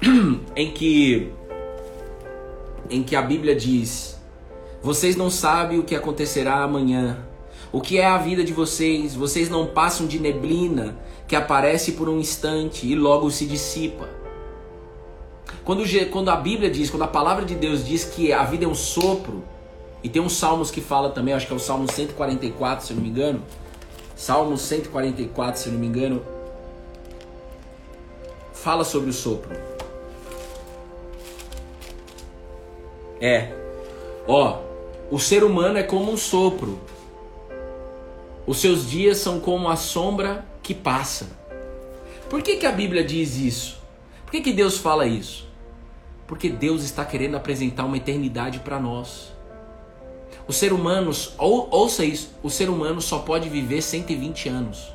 [0.56, 1.30] em que
[2.88, 4.18] em que a Bíblia diz:
[4.82, 7.18] Vocês não sabem o que acontecerá amanhã.
[7.70, 9.14] O que é a vida de vocês?
[9.14, 10.96] Vocês não passam de neblina
[11.28, 14.08] que aparece por um instante e logo se dissipa.
[15.62, 18.68] Quando, quando a Bíblia diz, quando a palavra de Deus diz que a vida é
[18.68, 19.44] um sopro,
[20.02, 22.96] e tem uns salmos que fala também, acho que é o Salmo 144, se eu
[22.96, 23.42] não me engano,
[24.18, 26.20] Salmo 144, se não me engano,
[28.52, 29.56] fala sobre o sopro.
[33.20, 33.52] É.
[34.26, 34.58] Ó,
[35.08, 36.80] o ser humano é como um sopro.
[38.44, 41.28] Os seus dias são como a sombra que passa.
[42.28, 43.80] Por que, que a Bíblia diz isso?
[44.24, 45.46] Por que, que Deus fala isso?
[46.26, 49.32] Porque Deus está querendo apresentar uma eternidade para nós.
[50.48, 54.94] O ser humano, ou, ouça isso, o ser humano só pode viver 120 anos.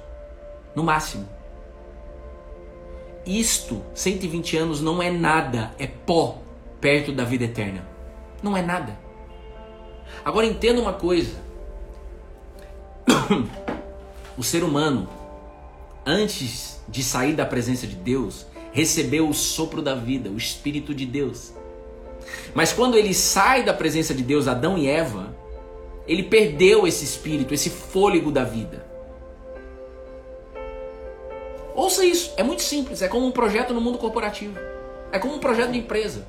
[0.76, 1.30] No máximo.
[3.24, 6.40] Isto, 120 anos, não é nada, é pó
[6.82, 7.88] perto da vida eterna.
[8.42, 9.00] Não é nada.
[10.26, 11.36] Agora entenda uma coisa.
[14.36, 15.08] o ser humano,
[16.04, 21.06] antes de sair da presença de Deus, recebeu o sopro da vida, o Espírito de
[21.06, 21.54] Deus.
[22.54, 25.33] Mas quando ele sai da presença de Deus, Adão e Eva,
[26.08, 28.86] ele perdeu esse espírito, esse fôlego da vida.
[31.76, 34.58] Ouça isso, é muito simples, é como um projeto no mundo corporativo.
[35.12, 36.26] É como um projeto de empresa.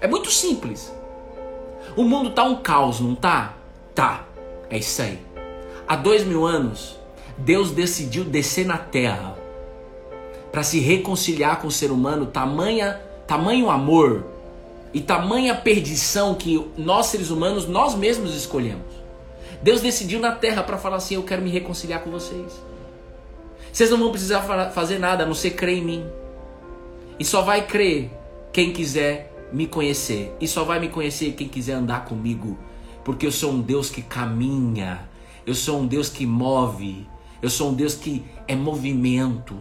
[0.00, 0.92] É muito simples.
[1.96, 3.54] O mundo tá um caos, não tá?
[3.94, 4.26] Tá.
[4.68, 5.18] É isso aí.
[5.86, 6.98] Há dois mil anos,
[7.36, 9.36] Deus decidiu descer na terra
[10.50, 14.33] para se reconciliar com o ser humano, tamanha, tamanho amor
[14.94, 18.86] e tamanha perdição que nós seres humanos nós mesmos escolhemos.
[19.60, 22.62] Deus decidiu na terra para falar assim: Eu quero me reconciliar com vocês.
[23.72, 26.06] Vocês não vão precisar fazer nada a não ser crer em mim.
[27.18, 28.08] E só vai crer
[28.52, 30.32] quem quiser me conhecer.
[30.40, 32.56] E só vai me conhecer quem quiser andar comigo.
[33.04, 35.08] Porque eu sou um Deus que caminha.
[35.44, 37.04] Eu sou um Deus que move.
[37.42, 39.56] Eu sou um Deus que é movimento.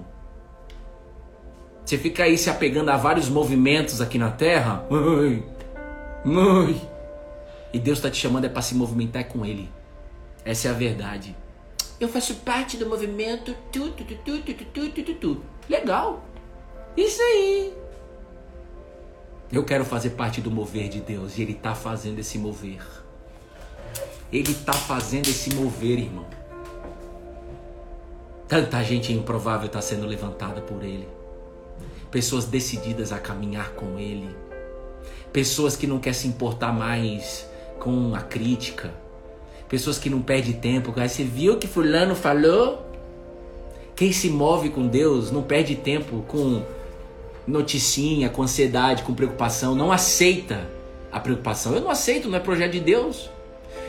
[1.85, 4.85] Você fica aí se apegando a vários movimentos aqui na Terra.
[4.89, 5.43] Mãe,
[6.23, 6.89] mãe.
[7.73, 9.69] E Deus está te chamando é para se movimentar com Ele.
[10.45, 11.35] Essa é a verdade.
[11.99, 13.55] eu faço parte do movimento.
[13.71, 15.41] Tu, tu, tu, tu, tu, tu, tu, tu, tu.
[15.69, 16.23] Legal.
[16.95, 17.73] Isso aí.
[19.51, 21.37] Eu quero fazer parte do mover de Deus.
[21.37, 22.81] E Ele está fazendo esse mover.
[24.31, 26.25] Ele está fazendo esse mover, irmão.
[28.47, 31.07] Tanta gente improvável está sendo levantada por Ele.
[32.13, 34.29] Pessoas decididas a caminhar com Ele.
[35.31, 37.49] Pessoas que não querem se importar mais
[37.79, 38.93] com a crítica.
[39.67, 40.91] Pessoas que não perdem tempo.
[40.91, 42.85] Você viu que fulano falou?
[43.95, 46.61] Quem se move com Deus não perde tempo com
[47.47, 49.73] noticinha, com ansiedade, com preocupação.
[49.73, 50.69] Não aceita
[51.11, 51.73] a preocupação.
[51.73, 53.27] Eu não aceito, não é projeto de Deus.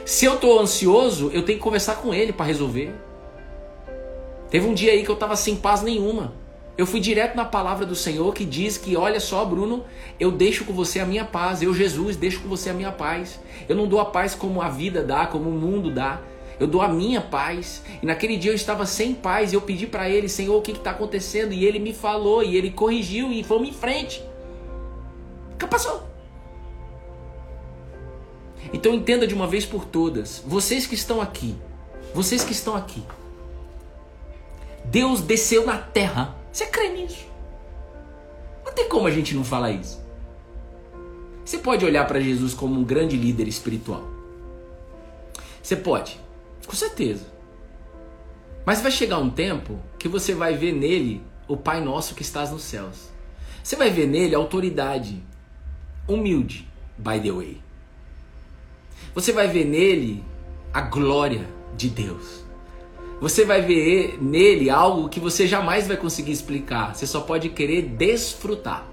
[0.07, 2.91] Se eu tô ansioso, eu tenho que conversar com ele para resolver.
[4.49, 6.43] Teve um dia aí que eu tava sem paz nenhuma.
[6.77, 9.85] Eu fui direto na palavra do Senhor que diz que, olha só, Bruno,
[10.19, 11.63] eu deixo com você a minha paz.
[11.63, 13.39] Eu, Jesus, deixo com você a minha paz.
[13.69, 16.21] Eu não dou a paz como a vida dá, como o mundo dá.
[16.59, 17.83] Eu dou a minha paz.
[18.03, 19.53] E naquele dia eu estava sem paz.
[19.53, 21.53] E eu pedi para ele, Senhor, o que está acontecendo?
[21.53, 24.23] E ele me falou, e ele corrigiu, e fomos em frente.
[25.71, 26.05] Passou.
[28.73, 31.57] Então entenda de uma vez por todas, vocês que estão aqui,
[32.15, 33.03] vocês que estão aqui,
[34.85, 37.27] Deus desceu na terra você crê nisso?
[38.65, 40.01] Não tem como a gente não falar isso.
[41.45, 44.09] Você pode olhar para Jesus como um grande líder espiritual.
[45.61, 46.21] Você pode,
[46.65, 47.27] com certeza.
[48.65, 52.53] Mas vai chegar um tempo que você vai ver nele o Pai Nosso que estás
[52.53, 53.09] nos céus.
[53.61, 55.21] Você vai ver nele autoridade,
[56.07, 57.61] humilde, by the way.
[59.13, 60.23] Você vai ver nele
[60.73, 62.44] a glória de Deus.
[63.25, 66.95] Você vai ver nele algo que você jamais vai conseguir explicar.
[66.95, 68.87] Você só pode querer desfrutar.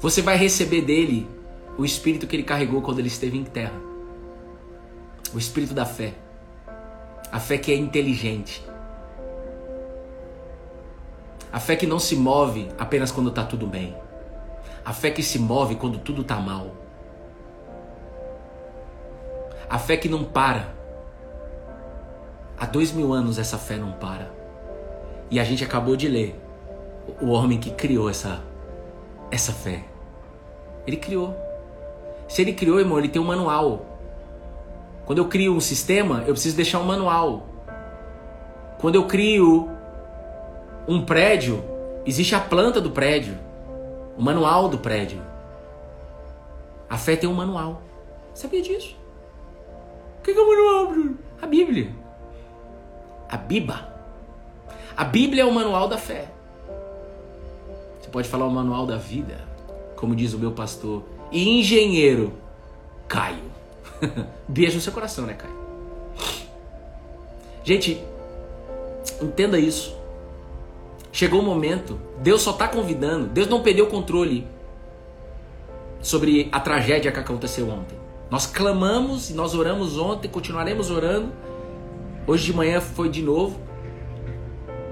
[0.00, 1.24] Você vai receber dele
[1.78, 3.80] o espírito que ele carregou quando ele esteve em terra.
[5.32, 6.14] O espírito da fé.
[7.30, 8.60] A fé que é inteligente.
[11.52, 13.94] A fé que não se move apenas quando está tudo bem.
[14.84, 16.74] A fé que se move quando tudo está mal.
[19.70, 20.82] A fé que não para
[22.64, 24.32] Há dois mil anos essa fé não para.
[25.30, 26.34] E a gente acabou de ler
[27.20, 28.42] o homem que criou essa,
[29.30, 29.84] essa fé.
[30.86, 31.36] Ele criou.
[32.26, 33.84] Se ele criou, irmão, ele tem um manual.
[35.04, 37.46] Quando eu crio um sistema, eu preciso deixar um manual.
[38.80, 39.68] Quando eu crio
[40.88, 41.62] um prédio,
[42.06, 43.36] existe a planta do prédio,
[44.16, 45.20] o manual do prédio.
[46.88, 47.82] A fé tem um manual.
[48.32, 48.96] Sabia disso?
[50.18, 51.18] O que é o manual, Bruno?
[51.42, 52.03] A Bíblia.
[53.28, 53.88] A Biba.
[54.96, 56.28] A Bíblia é o manual da fé.
[58.00, 59.40] Você pode falar o manual da vida,
[59.96, 61.02] como diz o meu pastor
[61.32, 62.32] e engenheiro
[63.08, 63.50] Caio.
[64.46, 65.54] Beijo no seu coração, né, Caio?
[67.64, 68.02] Gente,
[69.20, 69.96] entenda isso.
[71.10, 74.46] Chegou o momento, Deus só está convidando, Deus não perdeu o controle
[76.02, 77.96] sobre a tragédia que aconteceu ontem.
[78.30, 81.32] Nós clamamos e nós oramos ontem, continuaremos orando
[82.26, 83.60] Hoje de manhã foi de novo.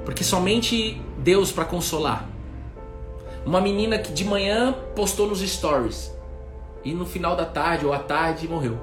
[0.05, 2.29] Porque somente Deus para consolar.
[3.47, 6.13] Uma menina que de manhã postou nos stories
[6.85, 8.79] e no final da tarde ou à tarde morreu.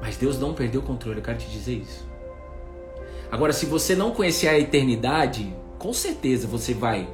[0.00, 2.06] Mas Deus não perdeu o controle, eu quero te dizer isso.
[3.30, 7.08] Agora, se você não conhecer a eternidade, com certeza você vai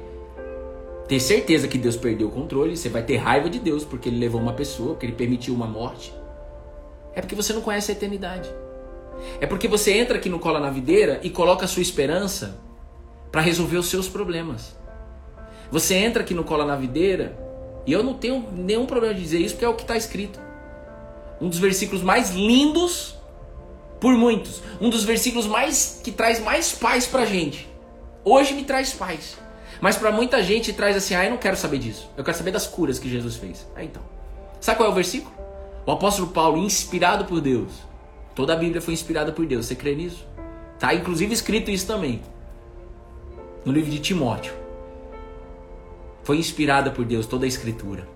[1.07, 4.19] ter certeza que Deus perdeu o controle, você vai ter raiva de Deus porque ele
[4.19, 6.13] levou uma pessoa, porque ele permitiu uma morte.
[7.15, 8.49] É porque você não conhece a eternidade.
[9.39, 12.59] É porque você entra aqui no Cola na Videira e coloca a sua esperança
[13.31, 14.75] para resolver os seus problemas.
[15.71, 17.37] Você entra aqui no Cola na Videira
[17.85, 20.39] e eu não tenho nenhum problema de dizer isso porque é o que está escrito.
[21.41, 23.15] Um dos versículos mais lindos
[23.99, 24.61] por muitos.
[24.79, 27.67] Um dos versículos mais que traz mais paz pra gente.
[28.23, 29.37] Hoje me traz paz.
[29.81, 32.09] Mas para muita gente traz assim: "Ah, eu não quero saber disso.
[32.15, 33.67] Eu quero saber das curas que Jesus fez".
[33.75, 34.01] Ah, então.
[34.61, 35.42] Sabe qual é o versículo?
[35.85, 37.71] O apóstolo Paulo, inspirado por Deus,
[38.33, 39.65] toda a Bíblia foi inspirada por Deus.
[39.65, 40.25] Você crê nisso?
[40.79, 42.21] Tá inclusive escrito isso também.
[43.65, 44.53] No livro de Timóteo.
[46.23, 48.07] Foi inspirada por Deus toda a escritura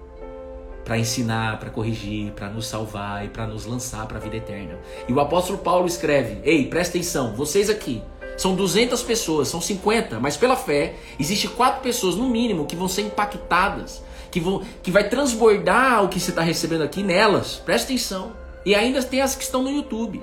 [0.85, 4.79] para ensinar, para corrigir, para nos salvar e para nos lançar para a vida eterna.
[5.05, 8.01] E o apóstolo Paulo escreve: "Ei, presta atenção, vocês aqui
[8.37, 12.87] são 200 pessoas, são 50, mas pela fé existe quatro pessoas no mínimo que vão
[12.87, 17.55] ser impactadas que, vão, que vai transbordar o que você está recebendo aqui nelas.
[17.55, 18.33] Presta atenção.
[18.65, 20.21] E ainda tem as que estão no YouTube.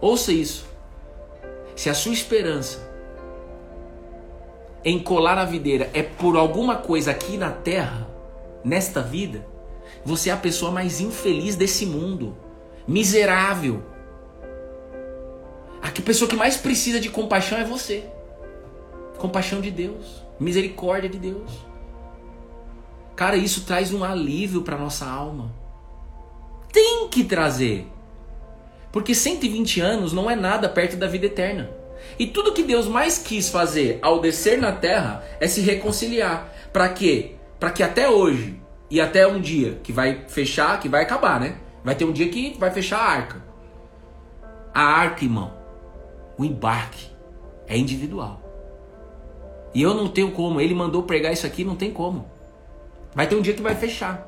[0.00, 0.66] Ouça isso.
[1.76, 2.88] Se a sua esperança
[4.84, 8.08] em colar na videira é por alguma coisa aqui na terra,
[8.64, 9.46] nesta vida,
[10.04, 12.36] Você é a pessoa mais infeliz desse mundo.
[12.86, 13.82] Miserável.
[15.82, 18.04] A pessoa que mais precisa de compaixão é você.
[19.18, 20.24] Compaixão de Deus.
[20.38, 21.50] Misericórdia de Deus.
[23.16, 25.52] Cara, isso traz um alívio para nossa alma.
[26.72, 27.86] Tem que trazer.
[28.92, 31.68] Porque 120 anos não é nada perto da vida eterna.
[32.18, 36.52] E tudo que Deus mais quis fazer ao descer na terra é se reconciliar.
[36.72, 37.32] Para quê?
[37.58, 38.60] Para que até hoje
[38.90, 41.56] e até um dia que vai fechar, que vai acabar, né?
[41.84, 43.44] Vai ter um dia que vai fechar a arca.
[44.72, 45.57] A arca, irmão,
[46.38, 47.10] o embarque
[47.66, 48.40] é individual.
[49.74, 50.60] E eu não tenho como.
[50.60, 52.26] Ele mandou pregar isso aqui, não tem como.
[53.14, 54.26] Vai ter um dia que vai fechar.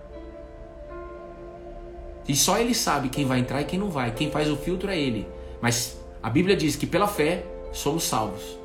[2.29, 4.11] E só ele sabe quem vai entrar e quem não vai.
[4.11, 5.27] Quem faz o filtro é ele.
[5.61, 8.59] Mas a Bíblia diz que pela fé somos salvos.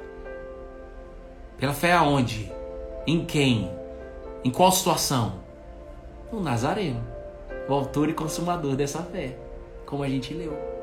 [1.58, 2.52] Pela fé aonde?
[3.08, 3.72] Em quem?
[4.44, 5.40] Em qual situação?
[6.32, 7.02] No Nazareno,
[7.70, 9.38] o autor e consumador dessa fé,
[9.86, 10.75] como a gente leu.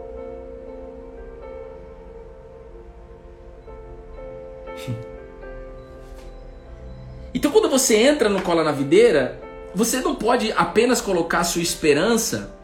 [7.35, 9.41] Então, quando você entra no Cola na Videira,
[9.75, 12.55] você não pode apenas colocar sua esperança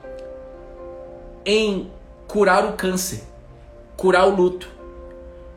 [1.44, 1.90] em
[2.26, 3.22] curar o câncer,
[3.96, 4.68] curar o luto,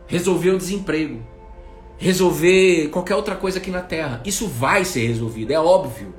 [0.07, 1.21] resolver o desemprego,
[1.97, 4.21] resolver qualquer outra coisa aqui na terra.
[4.23, 6.15] Isso vai ser resolvido, é óbvio.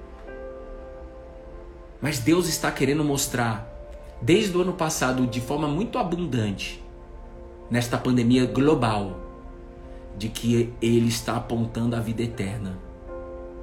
[2.00, 3.66] Mas Deus está querendo mostrar,
[4.20, 6.82] desde o ano passado, de forma muito abundante,
[7.70, 9.31] nesta pandemia global,
[10.16, 12.78] de que Ele está apontando a vida eterna.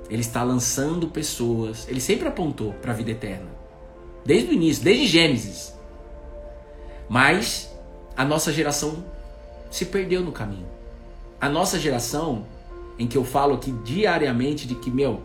[0.09, 1.87] Ele está lançando pessoas.
[1.87, 3.47] Ele sempre apontou para a vida eterna.
[4.25, 5.73] Desde o início, desde Gênesis.
[7.07, 7.73] Mas
[8.15, 9.03] a nossa geração
[9.69, 10.67] se perdeu no caminho.
[11.39, 12.45] A nossa geração,
[12.97, 15.21] em que eu falo aqui diariamente de que, meu,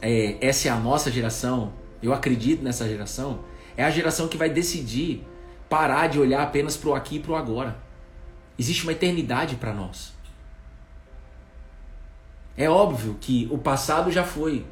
[0.00, 1.72] é, essa é a nossa geração,
[2.02, 3.40] eu acredito nessa geração,
[3.76, 5.24] é a geração que vai decidir
[5.68, 7.76] parar de olhar apenas para o aqui e para o agora.
[8.58, 10.12] Existe uma eternidade para nós.
[12.56, 14.64] É óbvio que o passado já foi.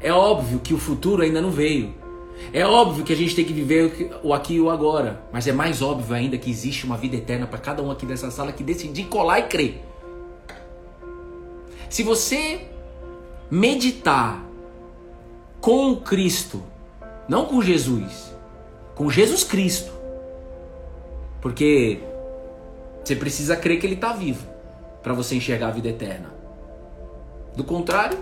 [0.00, 1.94] É óbvio que o futuro ainda não veio.
[2.52, 5.22] É óbvio que a gente tem que viver o aqui e o agora.
[5.32, 8.30] Mas é mais óbvio ainda que existe uma vida eterna para cada um aqui dessa
[8.30, 9.82] sala que decidir colar e crer.
[11.88, 12.68] Se você
[13.50, 14.44] meditar
[15.60, 16.62] com Cristo,
[17.28, 18.34] não com Jesus,
[18.94, 19.92] com Jesus Cristo,
[21.40, 22.00] porque
[23.06, 24.44] você precisa crer que ele está vivo
[25.00, 26.34] para você enxergar a vida eterna.
[27.56, 28.18] Do contrário,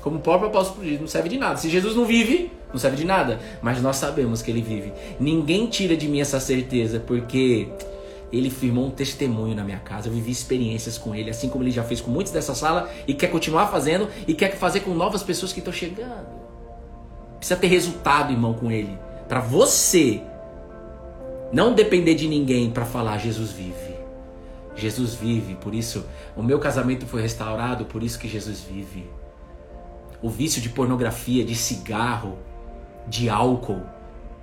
[0.00, 1.56] como o próprio apóstolo diz, não serve de nada.
[1.56, 3.38] Se Jesus não vive, não serve de nada.
[3.62, 4.92] Mas nós sabemos que ele vive.
[5.20, 7.68] Ninguém tira de mim essa certeza, porque
[8.32, 10.08] ele firmou um testemunho na minha casa.
[10.08, 13.14] Eu vivi experiências com ele, assim como ele já fez com muitos dessa sala e
[13.14, 16.26] quer continuar fazendo e quer fazer com novas pessoas que estão chegando.
[17.38, 18.98] Precisa ter resultado, irmão, com ele.
[19.28, 20.20] Para você
[21.54, 23.94] não depender de ninguém para falar Jesus vive.
[24.74, 26.04] Jesus vive, por isso
[26.36, 29.08] o meu casamento foi restaurado, por isso que Jesus vive.
[30.20, 32.36] O vício de pornografia, de cigarro,
[33.06, 33.82] de álcool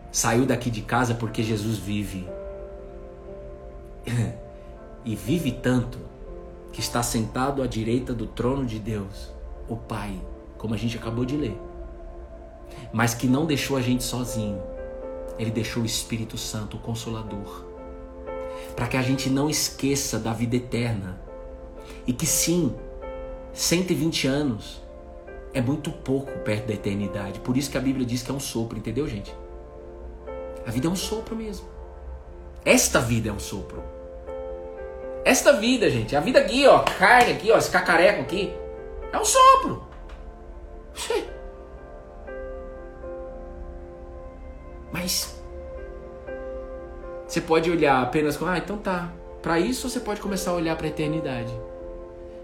[0.09, 2.25] saiu daqui de casa porque Jesus vive.
[5.03, 5.99] e vive tanto
[6.71, 9.33] que está sentado à direita do trono de Deus,
[9.67, 10.17] o Pai,
[10.57, 11.59] como a gente acabou de ler.
[12.93, 14.70] Mas que não deixou a gente sozinho
[15.37, 17.65] ele deixou o Espírito Santo, o Consolador,
[18.75, 21.19] para que a gente não esqueça da vida eterna
[22.05, 22.75] e que sim,
[23.53, 24.81] 120 anos
[25.53, 27.39] é muito pouco perto da eternidade.
[27.39, 29.35] Por isso que a Bíblia diz que é um sopro, entendeu, gente?
[30.65, 31.67] A vida é um sopro mesmo.
[32.63, 33.83] Esta vida é um sopro.
[35.25, 38.53] Esta vida, gente, a vida aqui, ó, carne aqui, ó, esse cacareco aqui,
[39.11, 39.83] é um sopro.
[45.01, 45.35] Mas
[47.27, 49.11] você pode olhar apenas com, ah, então tá.
[49.41, 51.51] Para isso você pode começar a olhar para a eternidade.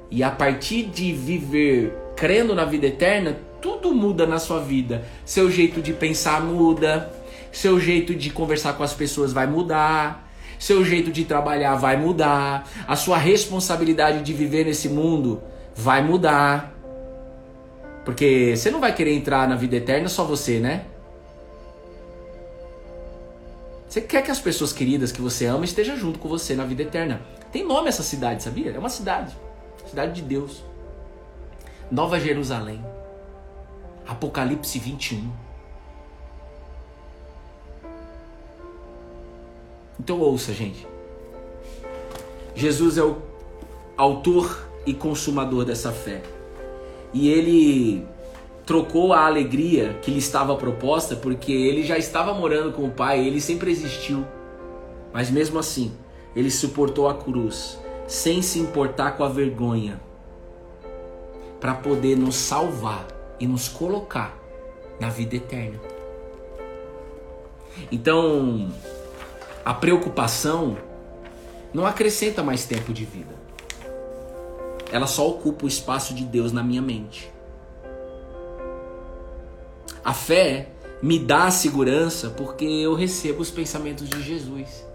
[0.10, 5.06] E a partir de viver crendo na vida eterna, tudo muda na sua vida.
[5.24, 7.14] Seu jeito de pensar muda,
[7.52, 10.28] seu jeito de conversar com as pessoas vai mudar,
[10.58, 15.44] seu jeito de trabalhar vai mudar, a sua responsabilidade de viver nesse mundo
[15.76, 16.74] vai mudar.
[18.04, 20.86] Porque você não vai querer entrar na vida eterna só você, né?
[23.88, 26.84] Você quer que as pessoas queridas que você ama estejam junto com você na vida
[26.84, 27.22] eterna.
[27.52, 28.72] Tem nome essa cidade, sabia?
[28.72, 29.36] É uma cidade.
[29.90, 30.62] Cidade de Deus.
[31.90, 32.84] Nova Jerusalém.
[34.06, 35.32] Apocalipse 21.
[40.00, 40.86] Então ouça, gente.
[42.56, 43.22] Jesus é o
[43.96, 46.22] autor e consumador dessa fé.
[47.14, 48.06] E ele
[48.68, 53.26] trocou a alegria que lhe estava proposta, porque ele já estava morando com o Pai,
[53.26, 54.26] ele sempre existiu.
[55.14, 55.94] Mas mesmo assim,
[56.36, 60.02] ele suportou a cruz, sem se importar com a vergonha,
[61.62, 63.08] para poder nos salvar
[63.40, 64.38] e nos colocar
[65.00, 65.80] na vida eterna.
[67.90, 68.70] Então,
[69.64, 70.78] a preocupação
[71.74, 73.34] não acrescenta mais tempo de vida.
[74.92, 77.37] Ela só ocupa o espaço de Deus na minha mente.
[80.08, 80.70] A fé
[81.04, 84.88] me dá segurança porque eu recebo os pensamentos de Jesus.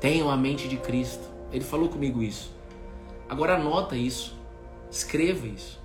[0.00, 1.26] Tenham a mente de Cristo.
[1.50, 2.54] Ele falou comigo isso.
[3.26, 4.38] Agora anota isso.
[4.90, 5.80] Escreva isso.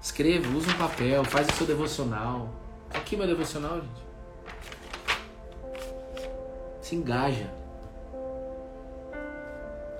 [0.00, 2.48] Escreva, usa um papel, faz o seu devocional.
[2.88, 4.06] Aqui meu devocional, gente.
[6.80, 7.52] Se engaja.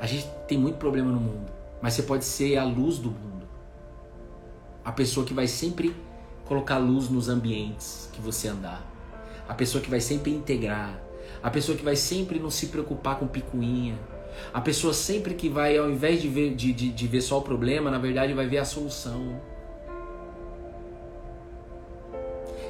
[0.00, 3.46] A gente tem muito problema no mundo, mas você pode ser a luz do mundo.
[4.82, 5.94] A pessoa que vai sempre
[6.46, 8.84] colocar luz nos ambientes que você andar.
[9.48, 10.98] A pessoa que vai sempre integrar,
[11.42, 13.98] a pessoa que vai sempre não se preocupar com picuinha.
[14.52, 17.42] A pessoa sempre que vai, ao invés de ver, de, de, de ver só o
[17.42, 19.40] problema, na verdade vai ver a solução.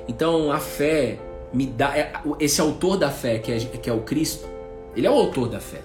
[0.08, 1.18] Então a fé
[1.52, 1.96] me dá.
[1.96, 4.46] É, esse autor da fé, que é, que é o Cristo,
[4.94, 5.82] ele é o autor da fé.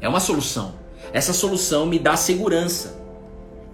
[0.00, 0.74] É uma solução.
[1.12, 3.00] Essa solução me dá segurança.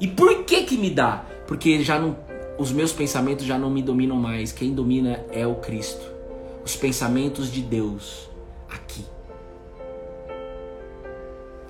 [0.00, 1.24] E por que que me dá?
[1.46, 2.16] Porque já não,
[2.62, 4.52] os meus pensamentos já não me dominam mais.
[4.52, 6.06] Quem domina é o Cristo.
[6.64, 8.30] Os pensamentos de Deus
[8.70, 9.04] aqui.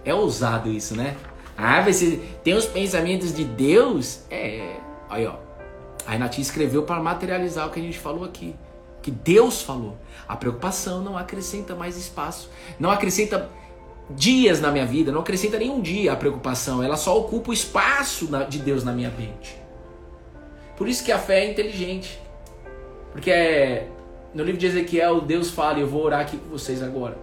[0.05, 1.17] É ousado isso, né?
[1.57, 4.21] Ah, você tem os pensamentos de Deus?
[4.31, 4.77] É.
[5.09, 5.37] Aí, ó.
[6.07, 8.55] A Renatinha escreveu para materializar o que a gente falou aqui.
[9.01, 9.97] Que Deus falou.
[10.29, 12.51] A preocupação não acrescenta mais espaço.
[12.79, 13.49] Não acrescenta
[14.11, 15.11] dias na minha vida.
[15.11, 16.83] Não acrescenta nenhum dia a preocupação.
[16.83, 19.62] Ela só ocupa o espaço de Deus na minha mente.
[20.77, 22.19] Por isso que a fé é inteligente.
[23.13, 23.89] Porque é,
[24.35, 27.19] no livro de Ezequiel, Deus fala, e eu vou orar aqui com vocês agora.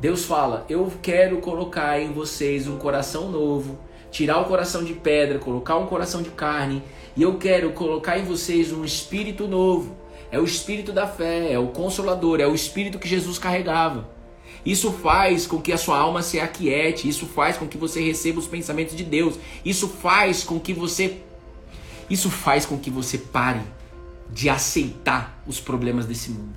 [0.00, 3.78] Deus fala: Eu quero colocar em vocês um coração novo,
[4.10, 6.82] tirar o coração de pedra, colocar um coração de carne,
[7.16, 9.96] e eu quero colocar em vocês um espírito novo.
[10.30, 14.08] É o espírito da fé, é o consolador, é o espírito que Jesus carregava.
[14.64, 18.38] Isso faz com que a sua alma se aquiete, isso faz com que você receba
[18.38, 21.22] os pensamentos de Deus, isso faz com que você
[22.08, 23.62] isso faz com que você pare
[24.30, 26.56] de aceitar os problemas desse mundo.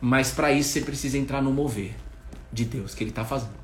[0.00, 1.94] Mas para isso você precisa entrar no mover
[2.52, 3.62] de Deus que Ele está fazendo.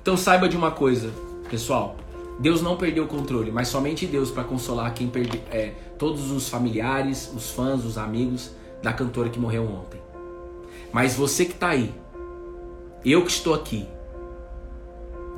[0.00, 1.12] Então saiba de uma coisa,
[1.48, 1.96] pessoal.
[2.38, 6.48] Deus não perdeu o controle, mas somente Deus para consolar quem perdeu, é, todos os
[6.48, 8.50] familiares, os fãs, os amigos
[8.82, 10.00] da cantora que morreu ontem.
[10.92, 11.94] Mas você que está aí,
[13.04, 13.88] eu que estou aqui,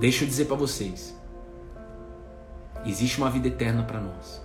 [0.00, 1.14] deixa eu dizer para vocês,
[2.84, 4.42] existe uma vida eterna para nós.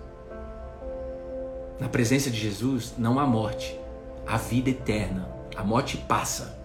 [1.80, 3.80] Na presença de Jesus não há morte,
[4.26, 5.28] há vida eterna.
[5.56, 6.58] A morte passa.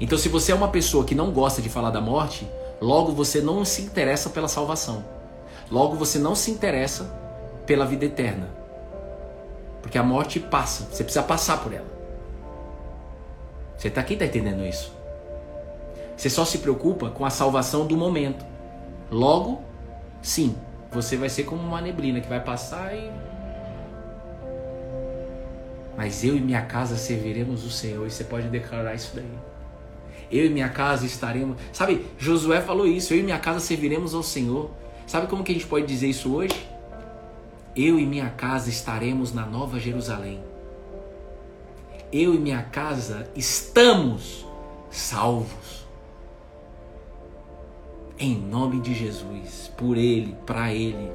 [0.00, 2.48] Então, se você é uma pessoa que não gosta de falar da morte,
[2.80, 5.04] logo você não se interessa pela salvação.
[5.70, 7.04] Logo você não se interessa
[7.66, 8.48] pela vida eterna.
[9.80, 11.92] Porque a morte passa, você precisa passar por ela.
[13.76, 14.92] Você está aqui está entendendo isso?
[16.16, 18.44] Você só se preocupa com a salvação do momento.
[19.10, 19.62] Logo,
[20.24, 20.56] sim,
[20.90, 23.10] você vai ser como uma neblina que vai passar e.
[25.96, 28.06] Mas eu e minha casa serviremos o Senhor.
[28.06, 29.24] E você pode declarar isso daí.
[30.30, 31.56] Eu e minha casa estaremos.
[31.72, 33.14] Sabe, Josué falou isso.
[33.14, 34.70] Eu e minha casa serviremos ao Senhor.
[35.06, 36.68] Sabe como que a gente pode dizer isso hoje?
[37.76, 40.40] Eu e minha casa estaremos na Nova Jerusalém.
[42.12, 44.46] Eu e minha casa estamos
[44.90, 45.63] salvos.
[48.18, 51.10] Em nome de Jesus, por Ele, para Ele.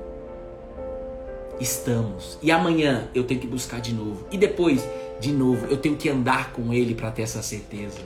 [1.60, 2.38] Estamos.
[2.42, 4.26] E amanhã eu tenho que buscar de novo.
[4.32, 4.86] E depois,
[5.20, 8.00] de novo, eu tenho que andar com Ele para ter essa certeza.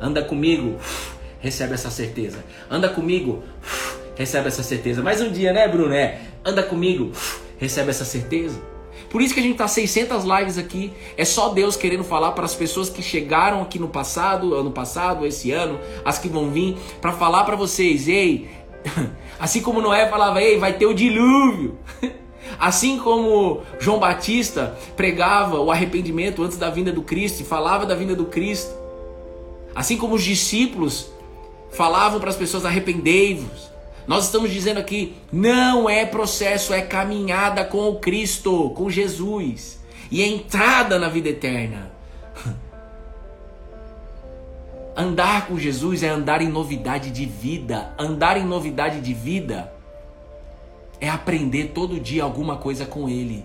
[0.00, 0.76] Anda comigo,
[1.38, 2.44] recebe essa certeza.
[2.68, 3.44] Anda comigo,
[4.16, 5.02] recebe essa certeza.
[5.02, 5.94] Mais um dia, né, Bruno?
[5.94, 6.20] É.
[6.44, 7.12] Anda comigo,
[7.58, 8.60] recebe essa certeza.
[9.14, 10.92] Por isso que a gente tá 600 lives aqui.
[11.16, 15.24] É só Deus querendo falar para as pessoas que chegaram aqui no passado, ano passado,
[15.24, 18.50] esse ano, as que vão vir, para falar para vocês, ei,
[19.38, 21.78] assim como Noé falava, ei, vai ter o dilúvio.
[22.58, 27.94] Assim como João Batista pregava o arrependimento antes da vinda do Cristo e falava da
[27.94, 28.74] vinda do Cristo.
[29.74, 31.10] Assim como os discípulos
[31.70, 33.73] falavam para as pessoas arrependei-vos.
[34.06, 39.82] Nós estamos dizendo aqui, não é processo, é caminhada com o Cristo, com Jesus.
[40.10, 41.90] E é entrada na vida eterna.
[44.96, 47.92] Andar com Jesus é andar em novidade de vida.
[47.98, 49.72] Andar em novidade de vida
[51.00, 53.44] é aprender todo dia alguma coisa com Ele.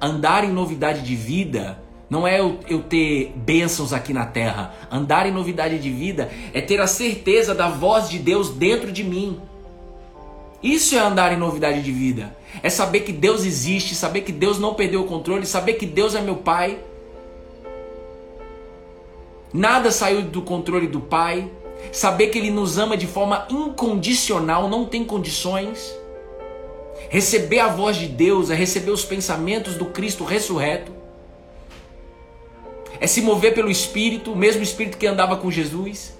[0.00, 1.78] Andar em novidade de vida
[2.08, 4.74] não é eu, eu, ter bênçãos aqui na terra.
[4.90, 9.02] Andar em novidade de vida é ter a certeza da voz de Deus dentro de
[9.02, 9.40] mim.
[10.62, 12.36] Isso é andar em novidade de vida.
[12.62, 16.14] É saber que Deus existe, saber que Deus não perdeu o controle, saber que Deus
[16.14, 16.78] é meu Pai.
[19.52, 21.50] Nada saiu do controle do Pai.
[21.92, 25.94] Saber que Ele nos ama de forma incondicional, não tem condições.
[27.08, 30.92] Receber a voz de Deus é receber os pensamentos do Cristo ressurreto.
[32.98, 36.15] É se mover pelo Espírito, o mesmo Espírito que andava com Jesus.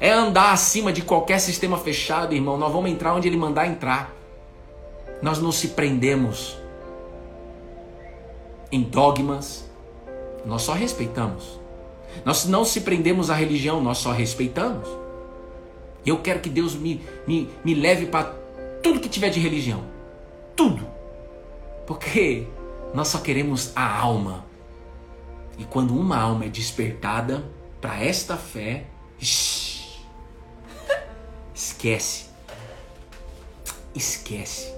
[0.00, 2.56] É andar acima de qualquer sistema fechado, irmão.
[2.56, 4.14] Nós vamos entrar onde Ele mandar entrar.
[5.20, 6.56] Nós não se prendemos
[8.70, 9.68] em dogmas,
[10.44, 11.58] nós só respeitamos.
[12.24, 14.88] Nós não se prendemos à religião, nós só respeitamos.
[16.04, 18.34] Eu quero que Deus me, me, me leve para
[18.82, 19.82] tudo que tiver de religião.
[20.54, 20.86] Tudo.
[21.86, 22.46] Porque
[22.94, 24.44] nós só queremos a alma.
[25.58, 27.44] E quando uma alma é despertada
[27.80, 28.84] para esta fé,
[31.58, 32.26] esquece.
[33.92, 34.72] Esquece.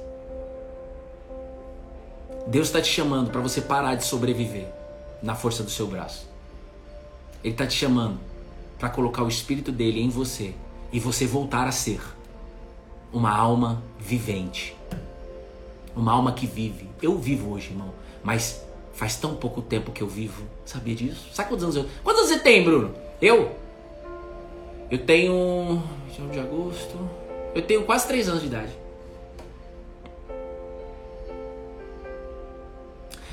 [2.46, 4.66] Deus está te chamando para você parar de sobreviver
[5.22, 6.26] na força do seu braço.
[7.44, 8.18] Ele está te chamando
[8.78, 10.54] para colocar o espírito dele em você
[10.90, 12.00] e você voltar a ser
[13.12, 14.74] uma alma vivente.
[15.94, 16.88] Uma alma que vive.
[17.02, 17.92] Eu vivo hoje, irmão,
[18.24, 18.64] mas
[18.94, 20.44] faz tão pouco tempo que eu vivo.
[20.64, 21.28] Sabia disso?
[21.34, 21.86] Sabe quantos anos eu.
[22.02, 22.94] Quantos anos você tem, Bruno?
[23.20, 23.54] Eu?
[24.90, 25.82] Eu tenho.
[26.10, 27.10] 21 de agosto.
[27.54, 28.72] Eu tenho quase 3 anos de idade.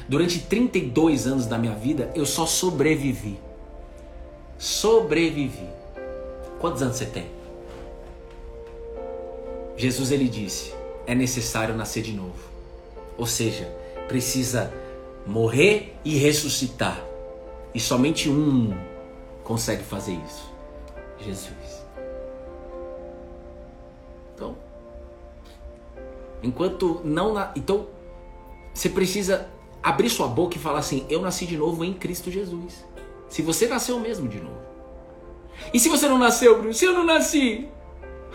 [0.07, 3.39] Durante 32 anos da minha vida, eu só sobrevivi.
[4.57, 5.67] Sobrevivi.
[6.59, 7.28] Quantos anos você tem?
[9.75, 10.73] Jesus ele disse:
[11.05, 12.47] é necessário nascer de novo.
[13.17, 13.65] Ou seja,
[14.07, 14.73] precisa
[15.25, 17.03] morrer e ressuscitar.
[17.73, 18.75] E somente um
[19.43, 20.49] consegue fazer isso:
[21.19, 21.66] Jesus.
[26.42, 27.52] Enquanto não.
[27.56, 27.88] Então,
[28.74, 29.50] você precisa
[29.82, 32.86] abrir sua boca e falar assim: Eu nasci de novo em Cristo Jesus.
[33.30, 34.68] Se você nasceu mesmo de novo.
[35.74, 36.74] E se você não nasceu, Bruno?
[36.74, 37.68] Se eu não nasci?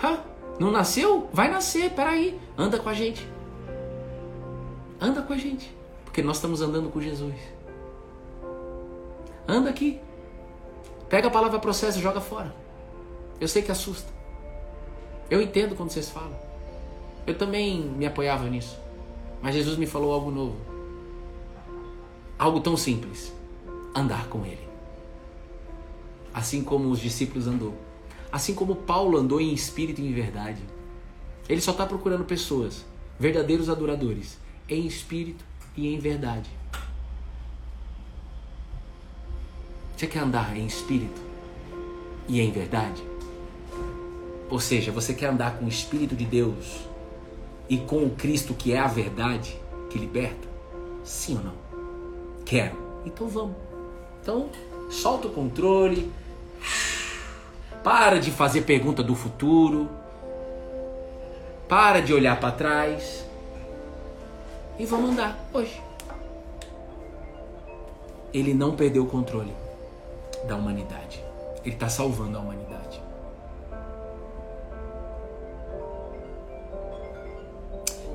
[0.03, 0.21] Hã?
[0.59, 1.29] Não nasceu?
[1.33, 2.39] Vai nascer, peraí.
[2.59, 3.27] Anda com a gente.
[5.01, 5.75] Anda com a gente.
[6.05, 7.35] Porque nós estamos andando com Jesus.
[9.49, 10.01] Anda aqui.
[11.09, 12.55] Pega a palavra processo e joga fora.
[13.41, 14.11] Eu sei que assusta.
[15.31, 16.37] Eu entendo quando vocês falam.
[17.27, 18.79] Eu também me apoiava nisso.
[19.41, 20.57] Mas Jesus me falou algo novo.
[22.39, 23.33] Algo tão simples.
[23.95, 24.67] Andar com Ele.
[26.33, 27.75] Assim como os discípulos andou.
[28.31, 30.63] Assim como Paulo andou em espírito e em verdade.
[31.49, 32.85] Ele só está procurando pessoas,
[33.19, 35.45] verdadeiros adoradores, em espírito
[35.77, 36.49] e em verdade.
[39.97, 41.21] Você quer andar em espírito
[42.29, 43.03] e em verdade?
[44.49, 46.92] Ou seja, você quer andar com o Espírito de Deus
[47.73, 49.59] e com o Cristo que é a verdade
[49.89, 50.47] que liberta?
[51.03, 51.55] Sim ou não?
[52.45, 52.77] Quero.
[53.07, 53.57] Então vamos.
[54.21, 54.51] Então,
[54.91, 56.13] solta o controle,
[57.83, 59.89] para de fazer pergunta do futuro.
[61.67, 63.25] Para de olhar para trás.
[64.79, 65.81] E vamos andar hoje.
[68.35, 69.55] Ele não perdeu o controle
[70.47, 71.25] da humanidade.
[71.65, 72.82] Ele está salvando a humanidade.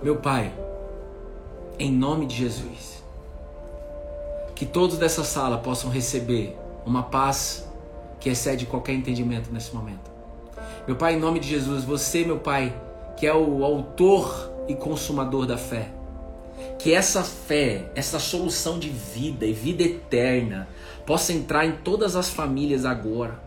[0.03, 0.53] Meu Pai,
[1.79, 3.03] em nome de Jesus,
[4.53, 7.67] que todos dessa sala possam receber uma paz
[8.19, 10.11] que excede qualquer entendimento nesse momento.
[10.85, 12.79] Meu Pai, em nome de Jesus, você, meu Pai,
[13.17, 15.89] que é o autor e consumador da fé,
[16.77, 20.67] que essa fé, essa solução de vida e vida eterna
[21.07, 23.41] possa entrar em todas as famílias agora.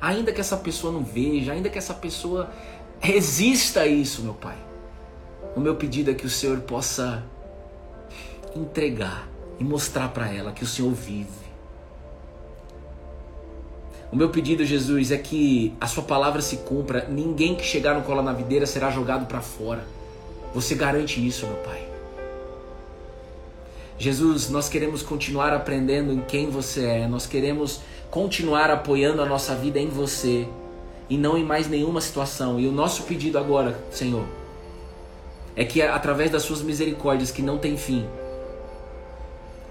[0.00, 2.50] Ainda que essa pessoa não veja, ainda que essa pessoa
[3.00, 4.56] resista a isso, meu Pai.
[5.54, 7.22] O meu pedido é que o Senhor possa
[8.54, 9.28] entregar
[9.58, 11.42] e mostrar para ela que o Senhor vive
[14.12, 17.06] o meu pedido, Jesus, é que a sua palavra se cumpra.
[17.08, 19.82] Ninguém que chegar no colo na videira será jogado para fora.
[20.54, 21.88] Você garante isso, meu Pai.
[23.98, 27.08] Jesus, nós queremos continuar aprendendo em quem você é.
[27.08, 27.80] Nós queremos
[28.10, 30.46] continuar apoiando a nossa vida em você
[31.08, 32.60] e não em mais nenhuma situação.
[32.60, 34.26] E o nosso pedido agora, Senhor,
[35.54, 38.06] é que através das suas misericórdias que não tem fim,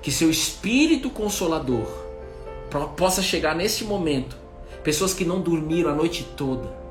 [0.02, 1.88] que seu espírito consolador
[2.96, 4.36] possa chegar nesse momento
[4.84, 6.82] pessoas que não dormiram a noite toda,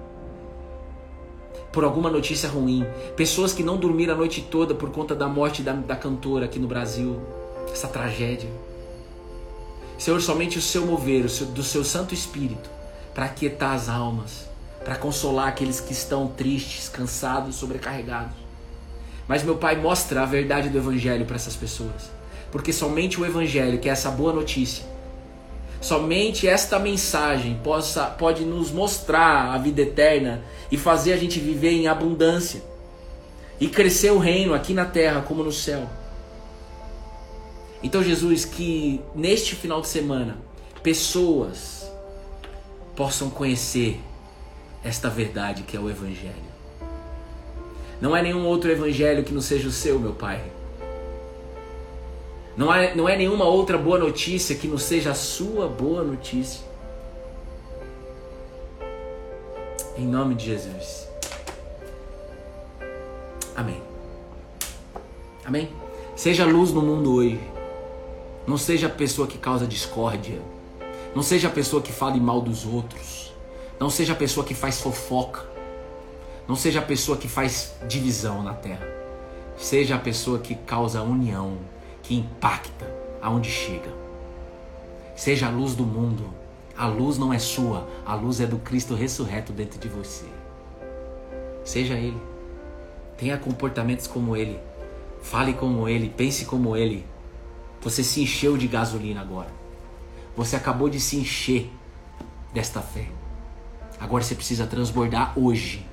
[1.73, 2.85] por alguma notícia ruim.
[3.17, 6.59] Pessoas que não dormiram a noite toda por conta da morte da, da cantora aqui
[6.59, 7.21] no Brasil.
[7.73, 8.51] Essa tragédia.
[9.97, 12.71] Senhor, somente o seu mover, o seu, do seu Santo Espírito,
[13.15, 14.49] para aquietar as almas,
[14.83, 18.40] para consolar aqueles que estão tristes, cansados, sobrecarregados.
[19.31, 22.11] Mas, meu Pai, mostra a verdade do Evangelho para essas pessoas.
[22.51, 24.85] Porque somente o Evangelho, que é essa boa notícia,
[25.81, 31.71] somente esta mensagem possa, pode nos mostrar a vida eterna e fazer a gente viver
[31.71, 32.61] em abundância
[33.61, 35.89] e crescer o reino aqui na terra como no céu.
[37.85, 40.39] Então, Jesus, que neste final de semana
[40.83, 41.89] pessoas
[42.97, 44.01] possam conhecer
[44.83, 46.50] esta verdade que é o Evangelho.
[48.01, 50.43] Não é nenhum outro Evangelho que não seja o seu, meu Pai.
[52.57, 56.63] Não é, não é nenhuma outra boa notícia que não seja a sua boa notícia.
[59.97, 61.09] Em nome de Jesus.
[63.55, 63.83] Amém.
[65.45, 65.69] Amém.
[66.17, 67.41] Seja luz no mundo hoje.
[68.47, 70.41] Não seja a pessoa que causa discórdia.
[71.15, 73.33] Não seja a pessoa que fale mal dos outros.
[73.79, 75.50] Não seja a pessoa que faz fofoca.
[76.51, 78.85] Não seja a pessoa que faz divisão na terra.
[79.57, 81.59] Seja a pessoa que causa união,
[82.03, 82.93] que impacta
[83.23, 83.95] aonde chega.
[85.15, 86.29] Seja a luz do mundo.
[86.77, 90.25] A luz não é sua, a luz é do Cristo ressurreto dentro de você.
[91.65, 92.21] Seja Ele.
[93.17, 94.59] Tenha comportamentos como Ele.
[95.23, 97.07] Fale como Ele, pense como Ele.
[97.81, 99.53] Você se encheu de gasolina agora.
[100.37, 101.71] Você acabou de se encher
[102.53, 103.07] desta fé.
[104.01, 105.89] Agora você precisa transbordar hoje.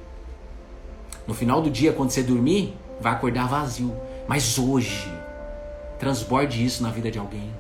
[1.28, 3.94] No final do dia, quando você dormir, vai acordar vazio.
[4.28, 5.12] Mas hoje,
[6.00, 7.52] transborde isso na vida de alguém.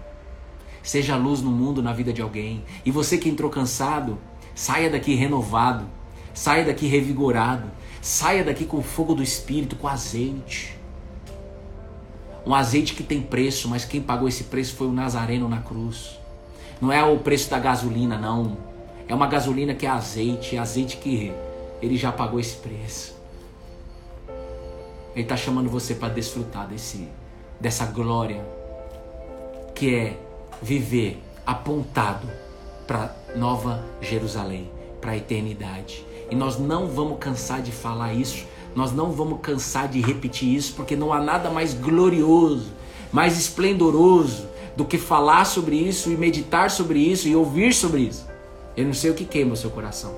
[0.81, 2.63] Seja luz no mundo na vida de alguém.
[2.85, 4.17] E você que entrou cansado,
[4.55, 5.85] saia daqui renovado.
[6.33, 7.69] Saia daqui revigorado.
[8.01, 10.77] Saia daqui com o fogo do Espírito, com azeite.
[12.45, 16.17] Um azeite que tem preço, mas quem pagou esse preço foi o Nazareno na cruz.
[16.79, 18.57] Não é o preço da gasolina, não.
[19.09, 21.33] É uma gasolina que é azeite, é azeite que
[21.81, 23.16] ele já pagou esse preço.
[25.17, 27.09] Ele está chamando você para desfrutar desse,
[27.59, 28.41] dessa glória
[29.75, 30.17] que é
[30.61, 32.29] viver apontado
[32.85, 36.05] para Nova Jerusalém, para a eternidade.
[36.31, 38.45] E nós não vamos cansar de falar isso
[38.77, 42.67] nós não vamos cansar de repetir isso, porque não há nada mais glorioso,
[43.11, 44.45] mais esplendoroso
[44.75, 48.27] do que falar sobre isso e meditar sobre isso e ouvir sobre isso.
[48.77, 50.13] Eu não sei o que queima o seu coração.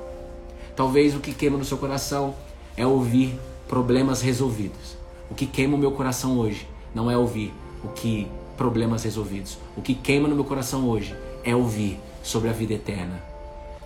[0.76, 2.36] Talvez o que queima no seu coração
[2.76, 3.40] é ouvir
[3.70, 4.98] problemas resolvidos.
[5.30, 7.54] O que queima o meu coração hoje não é ouvir
[7.84, 9.60] o que problemas resolvidos.
[9.78, 13.22] O que queima no meu coração hoje é ouvir sobre a vida eterna.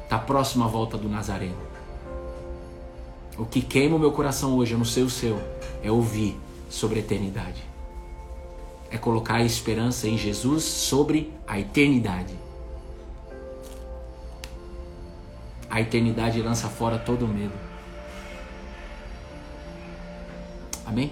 [0.01, 1.57] Está próximo à volta do Nazareno.
[3.38, 5.38] O que queima o meu coração hoje, eu não sei o seu,
[5.84, 7.61] é ouvir sobre a eternidade.
[8.89, 12.34] É colocar a esperança em Jesus sobre a eternidade.
[15.69, 17.72] A eternidade lança fora todo medo.
[20.93, 21.11] Amém?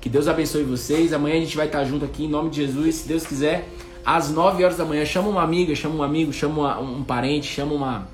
[0.00, 1.12] Que Deus abençoe vocês.
[1.12, 3.68] Amanhã a gente vai estar junto aqui em nome de Jesus, se Deus quiser,
[4.04, 5.04] às 9 horas da manhã.
[5.04, 8.08] Chama uma amiga, chama um amigo, chama um parente, chama uma,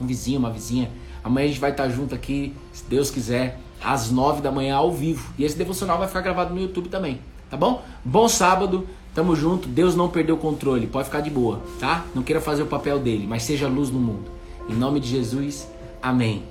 [0.00, 0.90] um vizinho, uma vizinha
[1.22, 4.90] Amanhã a gente vai estar junto aqui, se Deus quiser, às nove da manhã ao
[4.90, 5.32] vivo.
[5.38, 7.82] E esse devocional vai ficar gravado no YouTube também, tá bom?
[8.04, 9.68] Bom sábado, tamo junto.
[9.68, 12.04] Deus não perdeu o controle, pode ficar de boa, tá?
[12.14, 14.30] Não queira fazer o papel dele, mas seja luz no mundo.
[14.68, 15.68] Em nome de Jesus,
[16.02, 16.42] amém.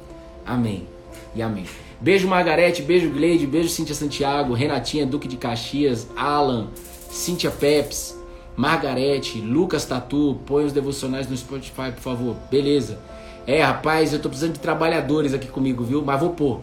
[0.45, 0.87] Amém
[1.35, 1.65] e amém.
[1.99, 6.67] Beijo Margarete, beijo Gleide, beijo Cíntia Santiago, Renatinha Duque de Caxias, Alan,
[7.09, 8.15] Cíntia Peps,
[8.55, 12.35] Margarete, Lucas Tatu, põe os devocionais no Spotify, por favor.
[12.51, 12.99] Beleza.
[13.47, 16.03] É, rapaz, eu tô precisando de trabalhadores aqui comigo, viu?
[16.03, 16.59] Mas vou pôr.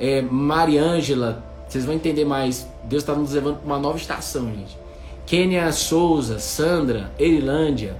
[0.00, 2.66] É, Mariângela, vocês vão entender mais.
[2.84, 4.76] Deus está nos levando para uma nova estação, gente.
[5.26, 7.96] Kênia Souza, Sandra, Erilândia,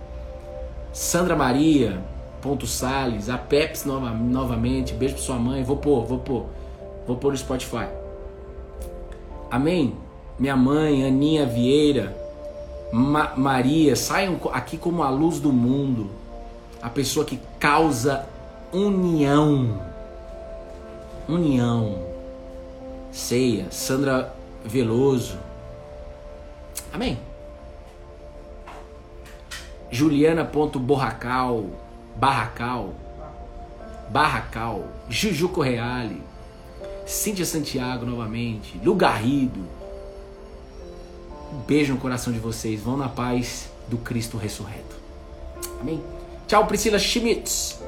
[0.93, 2.01] Sandra Maria,
[2.41, 4.95] Ponto Sales, a Peps nova, novamente.
[4.95, 5.62] Beijo pra sua mãe.
[5.62, 6.47] Vou pôr, vou pôr.
[7.09, 7.89] Vou pôr no Spotify.
[9.51, 9.97] Amém?
[10.39, 12.15] Minha mãe, Aninha Vieira,
[12.93, 16.11] Ma Maria, saiam aqui como a luz do mundo
[16.83, 18.27] a pessoa que causa
[18.71, 19.83] união.
[21.27, 21.99] União.
[23.11, 25.39] Ceia, Sandra Veloso.
[26.93, 27.19] Amém.
[29.91, 31.65] Juliana.borracal,
[32.15, 32.91] Barracal,
[34.11, 36.28] Barracal, Juju Correale,
[37.09, 39.61] Cíntia Santiago novamente, Lugarrido.
[41.51, 42.83] Um beijo no coração de vocês.
[42.83, 44.95] Vão na paz do Cristo ressurreto.
[45.81, 46.03] Amém.
[46.47, 47.81] Tchau, Priscila Schmitz.